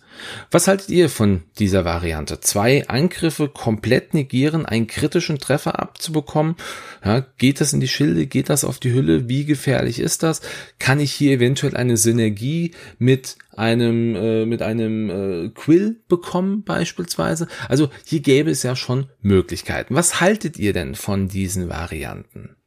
Was 0.51 0.67
haltet 0.67 0.89
ihr 0.89 1.09
von 1.09 1.43
dieser 1.57 1.83
Variante? 1.83 2.41
Zwei 2.41 2.87
Angriffe 2.87 3.47
komplett 3.47 4.13
negieren, 4.13 4.65
einen 4.65 4.85
kritischen 4.85 5.39
Treffer 5.39 5.79
abzubekommen. 5.79 6.55
Ja, 7.03 7.25
geht 7.37 7.59
das 7.59 7.73
in 7.73 7.79
die 7.79 7.87
Schilde? 7.87 8.27
Geht 8.27 8.49
das 8.49 8.63
auf 8.63 8.77
die 8.77 8.93
Hülle? 8.93 9.27
Wie 9.27 9.45
gefährlich 9.45 9.99
ist 9.99 10.21
das? 10.21 10.41
Kann 10.77 10.99
ich 10.99 11.11
hier 11.11 11.31
eventuell 11.31 11.75
eine 11.75 11.97
Synergie 11.97 12.75
mit 12.99 13.37
einem 13.55 14.15
äh, 14.15 14.45
mit 14.45 14.61
einem 14.61 15.09
äh, 15.09 15.49
Quill 15.49 16.01
bekommen 16.07 16.63
beispielsweise? 16.63 17.47
Also 17.67 17.89
hier 18.05 18.19
gäbe 18.19 18.51
es 18.51 18.63
ja 18.63 18.75
schon 18.75 19.09
Möglichkeiten. 19.21 19.95
Was 19.95 20.19
haltet 20.21 20.59
ihr 20.59 20.73
denn 20.73 20.93
von 20.93 21.29
diesen 21.29 21.69
Varianten? 21.69 22.57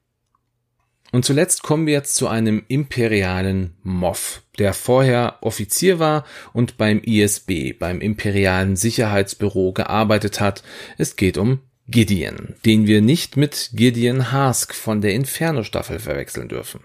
Und 1.10 1.24
zuletzt 1.24 1.62
kommen 1.62 1.86
wir 1.86 1.94
jetzt 1.94 2.14
zu 2.14 2.28
einem 2.28 2.64
imperialen 2.68 3.74
Moff, 3.82 4.42
der 4.58 4.74
vorher 4.74 5.38
Offizier 5.40 5.98
war 5.98 6.24
und 6.52 6.76
beim 6.76 7.00
ISB, 7.00 7.72
beim 7.72 8.00
Imperialen 8.00 8.76
Sicherheitsbüro 8.76 9.72
gearbeitet 9.72 10.40
hat. 10.40 10.62
Es 10.98 11.16
geht 11.16 11.38
um 11.38 11.60
Gideon, 11.86 12.54
den 12.66 12.86
wir 12.86 13.00
nicht 13.00 13.38
mit 13.38 13.70
Gideon 13.72 14.30
Hask 14.32 14.74
von 14.74 15.00
der 15.00 15.14
Inferno-Staffel 15.14 15.98
verwechseln 15.98 16.48
dürfen. 16.48 16.80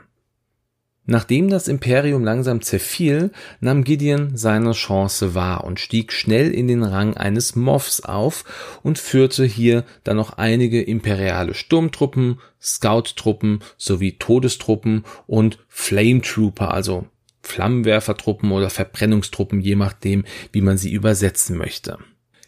Nachdem 1.05 1.49
das 1.49 1.67
Imperium 1.67 2.23
langsam 2.23 2.61
zerfiel, 2.61 3.31
nahm 3.59 3.83
Gideon 3.83 4.37
seine 4.37 4.71
Chance 4.71 5.35
wahr 5.35 5.65
und 5.65 5.81
stieg 5.81 6.13
schnell 6.13 6.51
in 6.51 6.69
den 6.69 6.81
Rang 6.81 7.17
eines 7.17 7.57
Moffs 7.57 8.01
auf 8.01 8.45
und 8.83 8.99
führte 8.99 9.43
hier 9.43 9.83
dann 10.05 10.15
noch 10.15 10.37
einige 10.37 10.81
imperiale 10.81 11.55
Sturmtruppen, 11.55 12.39
Scout-Truppen 12.61 13.59
sowie 13.77 14.13
Todestruppen 14.13 15.03
und 15.27 15.59
Flame 15.67 16.21
Trooper, 16.21 16.73
also 16.73 17.07
Flammenwerfertruppen 17.41 18.53
oder 18.53 18.69
Verbrennungstruppen, 18.69 19.59
je 19.59 19.75
nachdem, 19.75 20.23
wie 20.53 20.61
man 20.61 20.77
sie 20.77 20.93
übersetzen 20.93 21.57
möchte. 21.57 21.97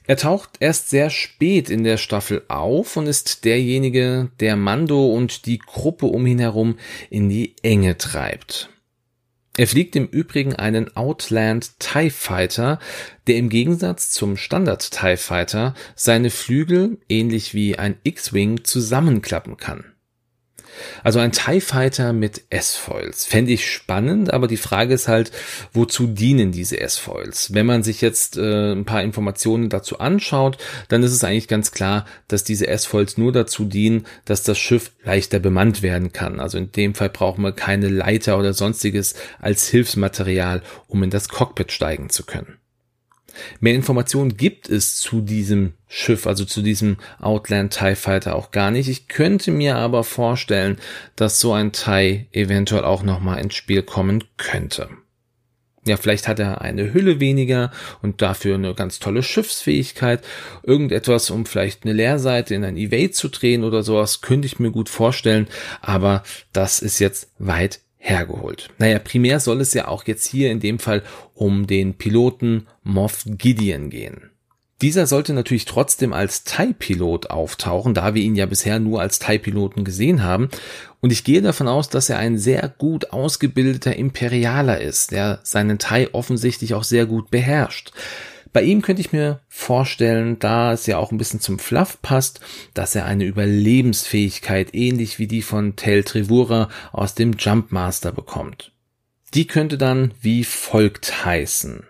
Er 0.08 0.18
taucht 0.18 0.58
erst 0.60 0.90
sehr 0.90 1.10
spät 1.10 1.70
in 1.70 1.84
der 1.84 1.98
Staffel 1.98 2.44
auf 2.48 2.96
und 2.96 3.08
ist 3.08 3.44
derjenige, 3.44 4.30
der 4.40 4.56
Mando 4.56 5.08
und 5.08 5.46
die 5.46 5.58
Gruppe 5.58 6.06
um 6.06 6.26
ihn 6.28 6.40
herum 6.40 6.78
in 7.10 7.30
die 7.30 7.56
Enge 7.64 7.98
treibt. 7.98 8.70
Er 9.58 9.68
fliegt 9.68 9.96
im 9.96 10.08
Übrigen 10.08 10.54
einen 10.56 10.96
Outland 10.98 11.80
TIE 11.80 12.10
Fighter, 12.10 12.78
der 13.28 13.38
im 13.38 13.50
Gegensatz 13.50 14.12
zum 14.12 14.36
Standard 14.36 14.92
TIE 14.92 15.16
Fighter 15.16 15.74
seine 15.96 16.30
Flügel, 16.30 16.98
ähnlich 17.08 17.54
wie 17.54 17.80
ein 17.80 17.98
X-Wing, 18.04 18.66
zusammenklappen 18.66 19.56
kann. 19.56 19.95
Also 21.04 21.20
ein 21.20 21.32
TIE 21.32 21.62
Fighter 21.62 22.14
mit 22.14 22.44
S-Foils. 22.50 23.26
Fände 23.26 23.52
ich 23.52 23.70
spannend, 23.70 24.34
aber 24.34 24.48
die 24.48 24.58
Frage 24.58 24.94
ist 24.94 25.08
halt, 25.08 25.32
wozu 25.74 26.08
dienen 26.08 26.52
diese 26.52 26.80
S-Foils? 26.80 27.54
Wenn 27.54 27.66
man 27.66 27.84
sich 27.84 28.02
jetzt 28.02 28.38
äh, 28.38 28.74
ein 28.74 28.86
paar 28.86 29.04
Informationen 29.04 29.70
dazu 29.70 30.00
anschaut, 30.00 30.58
dann 30.88 31.04
ist 31.04 31.14
es 31.14 31.24
eigentlich 31.24 31.48
ganz 31.48 31.72
klar, 31.72 32.06
dass 32.28 32.44
diese 32.44 32.68
S-Foils 32.68 33.18
nur 33.18 33.32
dazu 33.32 33.66
dienen, 33.66 34.06
dass 34.26 34.44
das 34.44 34.58
Schiff 34.58 34.92
leichter 35.04 35.40
bemannt 35.40 35.82
werden 35.82 36.12
kann. 36.12 36.40
Also 36.40 36.58
in 36.58 36.72
dem 36.72 36.96
Fall 36.96 37.10
brauchen 37.10 37.44
wir 37.44 37.52
keine 37.52 37.88
Leiter 37.88 38.38
oder 38.38 38.54
sonstiges 38.54 39.16
als 39.40 39.68
Hilfsmaterial, 39.68 40.62
um 40.88 41.04
in 41.04 41.10
das 41.10 41.30
Cockpit 41.30 41.72
steigen 41.72 42.10
zu 42.10 42.26
können. 42.26 42.58
Mehr 43.60 43.76
Informationen 43.76 44.38
gibt 44.38 44.70
es 44.70 44.98
zu 44.98 45.22
diesem 45.22 45.74
Schiff, 45.88 46.28
also 46.28 46.46
zu 46.46 46.62
diesem 46.62 46.98
Outland 47.20 47.78
TIE 47.78 47.96
Fighter 47.96 48.36
auch 48.36 48.52
gar 48.52 48.72
nicht. 48.72 48.90
Ich 48.90 49.08
könnte 49.08 49.52
mir 49.52 49.76
aber 49.76 50.04
vorstellen, 50.04 50.78
dass 51.16 51.40
so 51.40 51.54
ein 51.54 51.72
TIE 51.72 52.28
eventuell 52.32 52.84
auch 52.84 53.04
nochmal 53.04 53.40
ins 53.40 53.56
Spiel 53.56 53.84
kommen 53.84 54.24
könnte. 54.38 54.90
Ja, 55.88 55.98
vielleicht 55.98 56.28
hat 56.28 56.40
er 56.40 56.62
eine 56.62 56.94
Hülle 56.94 57.20
weniger 57.20 57.72
und 58.02 58.24
dafür 58.24 58.56
eine 58.56 58.74
ganz 58.74 58.98
tolle 58.98 59.22
Schiffsfähigkeit. 59.22 60.24
Irgendetwas, 60.64 61.30
um 61.30 61.46
vielleicht 61.46 61.84
eine 61.84 61.94
Leerseite 61.94 62.56
in 62.56 62.64
ein 62.64 62.76
Evade 62.76 63.12
zu 63.12 63.30
drehen 63.30 63.64
oder 63.64 63.84
sowas, 63.84 64.22
könnte 64.22 64.48
ich 64.48 64.58
mir 64.58 64.72
gut 64.72 64.90
vorstellen. 64.90 65.48
Aber 65.82 66.24
das 66.54 66.80
ist 66.80 66.98
jetzt 66.98 67.30
weit 67.38 67.82
hergeholt. 68.06 68.70
Naja, 68.78 69.00
primär 69.00 69.40
soll 69.40 69.62
es 69.62 69.74
ja 69.74 69.88
auch 69.88 70.06
jetzt 70.06 70.28
hier 70.28 70.52
in 70.52 70.60
dem 70.60 70.80
Fall 70.80 71.02
um 71.34 71.68
den 71.68 71.96
Piloten 71.96 72.68
Moff 72.84 73.24
Gideon 73.26 73.90
gehen. 73.90 74.30
Dieser 74.82 75.08
sollte 75.08 75.34
natürlich 75.34 75.66
trotzdem 75.66 76.12
als 76.12 76.44
TIE-Pilot 76.44 77.30
auftauchen, 77.30 77.94
da 77.94 78.14
wir 78.14 78.22
ihn 78.22 78.36
ja 78.36 78.46
bisher 78.46 78.80
nur 78.80 79.02
als 79.02 79.20
TIE-Piloten 79.20 79.86
gesehen 79.86 80.22
haben. 80.22 80.50
Und 81.00 81.12
ich 81.12 81.24
gehe 81.24 81.42
davon 81.42 81.68
aus, 81.68 81.90
dass 81.90 82.10
er 82.10 82.20
ein 82.20 82.38
sehr 82.38 82.74
gut 82.78 83.12
ausgebildeter 83.12 83.96
Imperialer 83.96 84.82
ist, 84.82 85.12
der 85.12 85.40
seinen 85.44 85.80
TIE 85.80 86.10
offensichtlich 86.12 86.74
auch 86.74 86.84
sehr 86.84 87.06
gut 87.06 87.32
beherrscht. 87.32 87.92
Bei 88.56 88.64
ihm 88.64 88.82
könnte 88.82 89.02
ich 89.02 89.12
mir 89.12 89.42
vorstellen, 89.50 90.40
da 90.40 90.72
es 90.72 90.86
ja 90.86 90.98
auch 90.98 91.12
ein 91.12 91.18
bisschen 91.18 91.42
zum 91.42 91.60
Fluff 91.60 92.02
passt, 92.02 92.40
dass 92.74 92.96
er 92.96 93.04
eine 93.04 93.26
Überlebensfähigkeit 93.26 94.74
ähnlich 94.74 95.20
wie 95.20 95.28
die 95.28 95.42
von 95.42 95.76
Tel 95.76 96.06
Trevura 96.06 96.70
aus 96.94 97.16
dem 97.16 97.34
Jumpmaster 97.34 98.14
bekommt. 98.14 98.72
Die 99.34 99.46
könnte 99.46 99.78
dann 99.78 100.14
wie 100.22 100.46
folgt 100.46 101.26
heißen. 101.26 101.84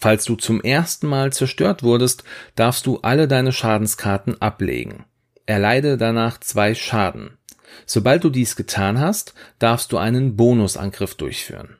Falls 0.00 0.24
du 0.24 0.36
zum 0.36 0.62
ersten 0.62 1.06
Mal 1.06 1.34
zerstört 1.34 1.82
wurdest, 1.82 2.24
darfst 2.54 2.86
du 2.86 3.00
alle 3.02 3.28
deine 3.28 3.52
Schadenskarten 3.52 4.40
ablegen. 4.40 5.04
Erleide 5.44 5.98
danach 5.98 6.40
zwei 6.40 6.74
Schaden. 6.74 7.36
Sobald 7.84 8.24
du 8.24 8.30
dies 8.30 8.56
getan 8.56 8.98
hast, 9.00 9.34
darfst 9.58 9.92
du 9.92 9.98
einen 9.98 10.34
Bonusangriff 10.34 11.14
durchführen. 11.16 11.76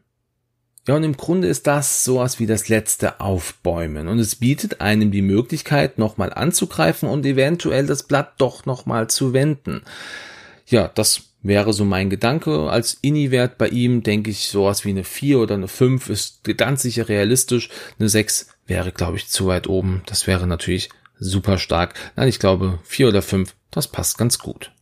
Ja, 0.86 0.96
und 0.96 1.04
im 1.04 1.16
Grunde 1.16 1.48
ist 1.48 1.66
das 1.66 2.04
sowas 2.04 2.38
wie 2.40 2.46
das 2.46 2.68
letzte 2.68 3.20
Aufbäumen 3.20 4.08
und 4.08 4.18
es 4.18 4.36
bietet 4.36 4.80
einem 4.80 5.10
die 5.10 5.22
Möglichkeit, 5.22 5.98
nochmal 5.98 6.32
anzugreifen 6.32 7.08
und 7.08 7.26
eventuell 7.26 7.86
das 7.86 8.02
Blatt 8.02 8.34
doch 8.38 8.64
nochmal 8.64 9.08
zu 9.08 9.32
wenden. 9.32 9.82
Ja, 10.66 10.88
das 10.88 11.22
wäre 11.42 11.72
so 11.72 11.84
mein 11.84 12.10
Gedanke. 12.10 12.70
Als 12.70 12.98
Inni-Wert 13.02 13.58
bei 13.58 13.68
ihm 13.68 14.02
denke 14.02 14.30
ich 14.30 14.48
sowas 14.48 14.84
wie 14.84 14.90
eine 14.90 15.04
4 15.04 15.38
oder 15.40 15.54
eine 15.54 15.68
5 15.68 16.08
ist 16.08 16.44
ganz 16.56 16.82
sicher 16.82 17.08
realistisch. 17.08 17.68
Eine 17.98 18.08
6 18.08 18.48
wäre, 18.66 18.92
glaube 18.92 19.16
ich, 19.16 19.28
zu 19.28 19.46
weit 19.46 19.66
oben. 19.66 20.02
Das 20.06 20.26
wäre 20.26 20.46
natürlich 20.46 20.88
super 21.18 21.58
stark. 21.58 21.94
Nein, 22.16 22.28
ich 22.28 22.38
glaube, 22.38 22.78
vier 22.82 23.08
oder 23.08 23.22
fünf, 23.22 23.54
das 23.70 23.88
passt 23.88 24.18
ganz 24.18 24.38
gut. 24.38 24.72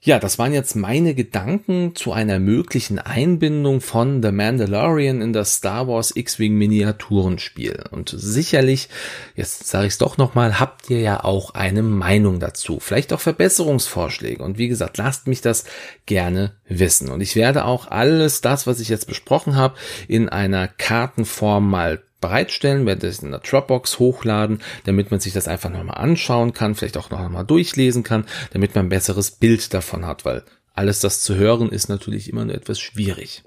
Ja, 0.00 0.20
das 0.20 0.38
waren 0.38 0.52
jetzt 0.52 0.76
meine 0.76 1.14
Gedanken 1.14 1.96
zu 1.96 2.12
einer 2.12 2.38
möglichen 2.38 3.00
Einbindung 3.00 3.80
von 3.80 4.22
The 4.22 4.30
Mandalorian 4.30 5.20
in 5.20 5.32
das 5.32 5.56
Star 5.56 5.88
Wars 5.88 6.14
X-Wing 6.14 6.54
Miniaturenspiel. 6.54 7.84
Und 7.90 8.14
sicherlich, 8.16 8.88
jetzt 9.34 9.66
sage 9.66 9.86
ich 9.86 9.94
es 9.94 9.98
doch 9.98 10.16
nochmal, 10.16 10.60
habt 10.60 10.88
ihr 10.88 11.00
ja 11.00 11.24
auch 11.24 11.54
eine 11.54 11.82
Meinung 11.82 12.38
dazu. 12.38 12.78
Vielleicht 12.80 13.12
auch 13.12 13.20
Verbesserungsvorschläge. 13.20 14.42
Und 14.42 14.56
wie 14.56 14.68
gesagt, 14.68 14.98
lasst 14.98 15.26
mich 15.26 15.40
das 15.40 15.64
gerne 16.06 16.52
wissen. 16.68 17.08
Und 17.08 17.20
ich 17.20 17.34
werde 17.34 17.64
auch 17.64 17.90
alles 17.90 18.40
das, 18.40 18.68
was 18.68 18.78
ich 18.78 18.88
jetzt 18.88 19.08
besprochen 19.08 19.56
habe, 19.56 19.74
in 20.06 20.28
einer 20.28 20.68
Kartenform 20.68 21.68
mal 21.68 22.02
bereitstellen, 22.20 22.86
werde 22.86 23.06
es 23.06 23.20
in 23.20 23.30
der 23.30 23.40
Dropbox 23.40 23.98
hochladen, 23.98 24.62
damit 24.84 25.10
man 25.10 25.20
sich 25.20 25.32
das 25.32 25.48
einfach 25.48 25.70
nochmal 25.70 25.98
anschauen 25.98 26.52
kann, 26.52 26.74
vielleicht 26.74 26.96
auch 26.96 27.10
nochmal 27.10 27.44
durchlesen 27.44 28.02
kann, 28.02 28.24
damit 28.52 28.74
man 28.74 28.86
ein 28.86 28.90
besseres 28.90 29.30
Bild 29.32 29.72
davon 29.74 30.06
hat, 30.06 30.24
weil 30.24 30.44
alles 30.74 31.00
das 31.00 31.20
zu 31.20 31.34
hören 31.34 31.70
ist 31.70 31.88
natürlich 31.88 32.28
immer 32.28 32.44
nur 32.44 32.54
etwas 32.54 32.78
schwierig. 32.80 33.42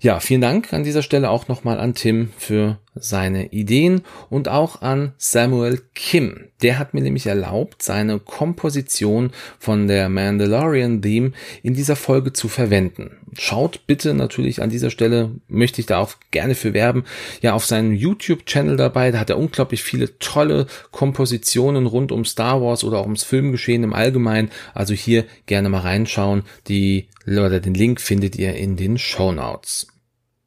Ja, 0.00 0.20
vielen 0.20 0.40
Dank 0.40 0.72
an 0.72 0.84
dieser 0.84 1.02
Stelle 1.02 1.30
auch 1.30 1.48
nochmal 1.48 1.80
an 1.80 1.94
Tim 1.94 2.30
für 2.38 2.78
seine 2.98 3.52
Ideen 3.52 4.02
und 4.30 4.48
auch 4.48 4.82
an 4.82 5.12
Samuel 5.18 5.80
Kim. 5.94 6.48
Der 6.62 6.78
hat 6.78 6.94
mir 6.94 7.02
nämlich 7.02 7.26
erlaubt, 7.26 7.82
seine 7.82 8.18
Komposition 8.18 9.30
von 9.58 9.88
der 9.88 10.08
Mandalorian 10.08 11.02
Theme 11.02 11.32
in 11.62 11.74
dieser 11.74 11.96
Folge 11.96 12.32
zu 12.32 12.48
verwenden. 12.48 13.18
Schaut 13.34 13.86
bitte 13.86 14.14
natürlich 14.14 14.62
an 14.62 14.70
dieser 14.70 14.90
Stelle, 14.90 15.32
möchte 15.48 15.80
ich 15.80 15.86
da 15.86 15.98
auch 15.98 16.14
gerne 16.30 16.54
für 16.54 16.72
werben, 16.72 17.04
ja 17.42 17.52
auf 17.52 17.66
seinem 17.66 17.92
YouTube-Channel 17.92 18.76
dabei. 18.76 19.10
Da 19.10 19.18
hat 19.18 19.30
er 19.30 19.38
unglaublich 19.38 19.82
viele 19.82 20.18
tolle 20.18 20.66
Kompositionen 20.90 21.86
rund 21.86 22.12
um 22.12 22.24
Star 22.24 22.62
Wars 22.62 22.84
oder 22.84 22.98
auch 22.98 23.04
ums 23.04 23.24
Filmgeschehen 23.24 23.82
im 23.82 23.92
Allgemeinen. 23.92 24.50
Also 24.74 24.94
hier 24.94 25.24
gerne 25.44 25.68
mal 25.68 25.80
reinschauen. 25.80 26.44
Die, 26.68 27.08
oder 27.26 27.60
den 27.60 27.74
Link 27.74 28.00
findet 28.00 28.36
ihr 28.36 28.54
in 28.54 28.76
den 28.76 28.96
Show 28.96 29.32
Notes 29.32 29.88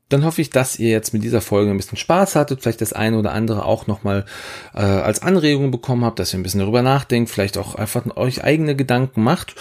dann 0.09 0.25
hoffe 0.25 0.41
ich, 0.41 0.49
dass 0.49 0.77
ihr 0.77 0.89
jetzt 0.89 1.13
mit 1.13 1.23
dieser 1.23 1.41
Folge 1.41 1.71
ein 1.71 1.77
bisschen 1.77 1.97
Spaß 1.97 2.35
hattet, 2.35 2.61
vielleicht 2.61 2.81
das 2.81 2.93
eine 2.93 3.17
oder 3.17 3.31
andere 3.31 3.65
auch 3.65 3.87
nochmal 3.87 4.25
äh, 4.73 4.79
als 4.79 5.21
Anregung 5.21 5.71
bekommen 5.71 6.03
habt, 6.03 6.19
dass 6.19 6.33
ihr 6.33 6.39
ein 6.39 6.43
bisschen 6.43 6.59
darüber 6.59 6.81
nachdenkt, 6.81 7.29
vielleicht 7.29 7.57
auch 7.57 7.75
einfach 7.75 8.03
euch 8.17 8.43
eigene 8.43 8.75
Gedanken 8.75 9.23
macht. 9.23 9.55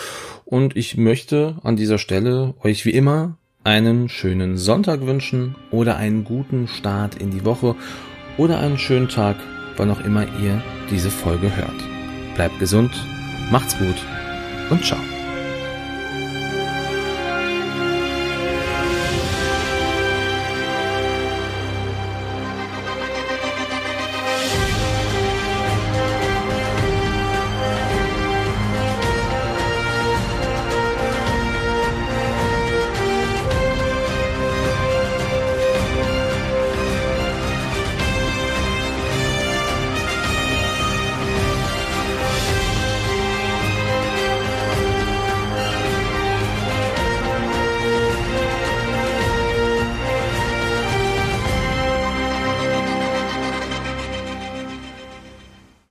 Und 0.44 0.76
ich 0.76 0.96
möchte 0.96 1.56
an 1.62 1.76
dieser 1.76 1.98
Stelle 1.98 2.54
euch 2.62 2.86
wie 2.86 2.90
immer 2.90 3.36
einen 3.64 4.08
schönen 4.08 4.56
Sonntag 4.56 5.02
wünschen 5.02 5.54
oder 5.70 5.96
einen 5.96 6.24
guten 6.24 6.68
Start 6.68 7.16
in 7.16 7.30
die 7.30 7.44
Woche 7.44 7.76
oder 8.38 8.58
einen 8.58 8.78
schönen 8.78 9.08
Tag, 9.08 9.36
wann 9.76 9.90
auch 9.90 10.00
immer 10.00 10.24
ihr 10.40 10.62
diese 10.90 11.10
Folge 11.10 11.54
hört. 11.54 12.34
Bleibt 12.34 12.58
gesund, 12.58 12.92
macht's 13.50 13.76
gut 13.78 13.96
und 14.70 14.84
ciao. 14.84 15.17